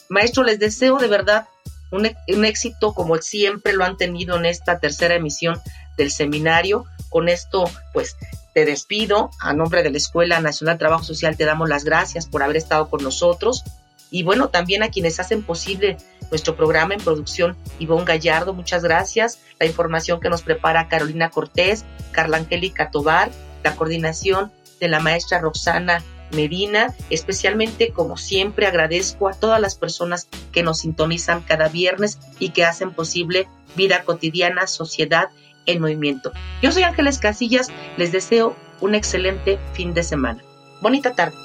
Maestro, 0.08 0.42
les 0.42 0.58
deseo 0.58 0.98
de 0.98 1.06
verdad 1.06 1.46
un, 1.90 2.10
un 2.28 2.44
éxito 2.44 2.94
como 2.94 3.16
siempre 3.18 3.72
lo 3.72 3.84
han 3.84 3.96
tenido 3.96 4.36
en 4.36 4.46
esta 4.46 4.80
tercera 4.80 5.14
emisión 5.14 5.60
del 5.96 6.10
seminario. 6.10 6.86
Con 7.08 7.28
esto, 7.28 7.70
pues 7.94 8.16
te 8.58 8.64
despido. 8.64 9.30
A 9.38 9.52
nombre 9.52 9.84
de 9.84 9.90
la 9.90 9.98
Escuela 9.98 10.40
Nacional 10.40 10.78
Trabajo 10.78 11.04
Social 11.04 11.36
te 11.36 11.44
damos 11.44 11.68
las 11.68 11.84
gracias 11.84 12.26
por 12.26 12.42
haber 12.42 12.56
estado 12.56 12.90
con 12.90 13.04
nosotros. 13.04 13.62
Y 14.10 14.24
bueno, 14.24 14.48
también 14.48 14.82
a 14.82 14.88
quienes 14.88 15.20
hacen 15.20 15.44
posible 15.44 15.96
nuestro 16.32 16.56
programa 16.56 16.94
en 16.94 17.00
producción, 17.00 17.56
Ivonne 17.78 18.04
Gallardo, 18.04 18.54
muchas 18.54 18.82
gracias. 18.82 19.38
La 19.60 19.66
información 19.66 20.18
que 20.18 20.28
nos 20.28 20.42
prepara 20.42 20.88
Carolina 20.88 21.30
Cortés, 21.30 21.84
Carla 22.10 22.38
Angélica 22.38 22.90
Tobar, 22.90 23.30
la 23.62 23.76
coordinación 23.76 24.50
de 24.80 24.88
la 24.88 24.98
maestra 24.98 25.38
Roxana 25.38 26.02
Medina. 26.32 26.92
Especialmente, 27.10 27.92
como 27.92 28.16
siempre, 28.16 28.66
agradezco 28.66 29.28
a 29.28 29.34
todas 29.34 29.60
las 29.60 29.76
personas 29.76 30.26
que 30.50 30.64
nos 30.64 30.80
sintonizan 30.80 31.42
cada 31.42 31.68
viernes 31.68 32.18
y 32.40 32.50
que 32.50 32.64
hacen 32.64 32.90
posible 32.90 33.46
vida 33.76 34.02
cotidiana, 34.02 34.66
sociedad 34.66 35.28
en 35.68 35.80
movimiento. 35.80 36.32
Yo 36.62 36.72
soy 36.72 36.82
Ángeles 36.82 37.18
Casillas, 37.18 37.68
les 37.96 38.10
deseo 38.10 38.56
un 38.80 38.94
excelente 38.94 39.58
fin 39.74 39.94
de 39.94 40.02
semana. 40.02 40.42
Bonita 40.80 41.14
tarde. 41.14 41.36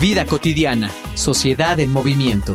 Vida 0.00 0.24
cotidiana, 0.24 0.90
sociedad 1.14 1.80
en 1.80 1.92
movimiento 1.92 2.54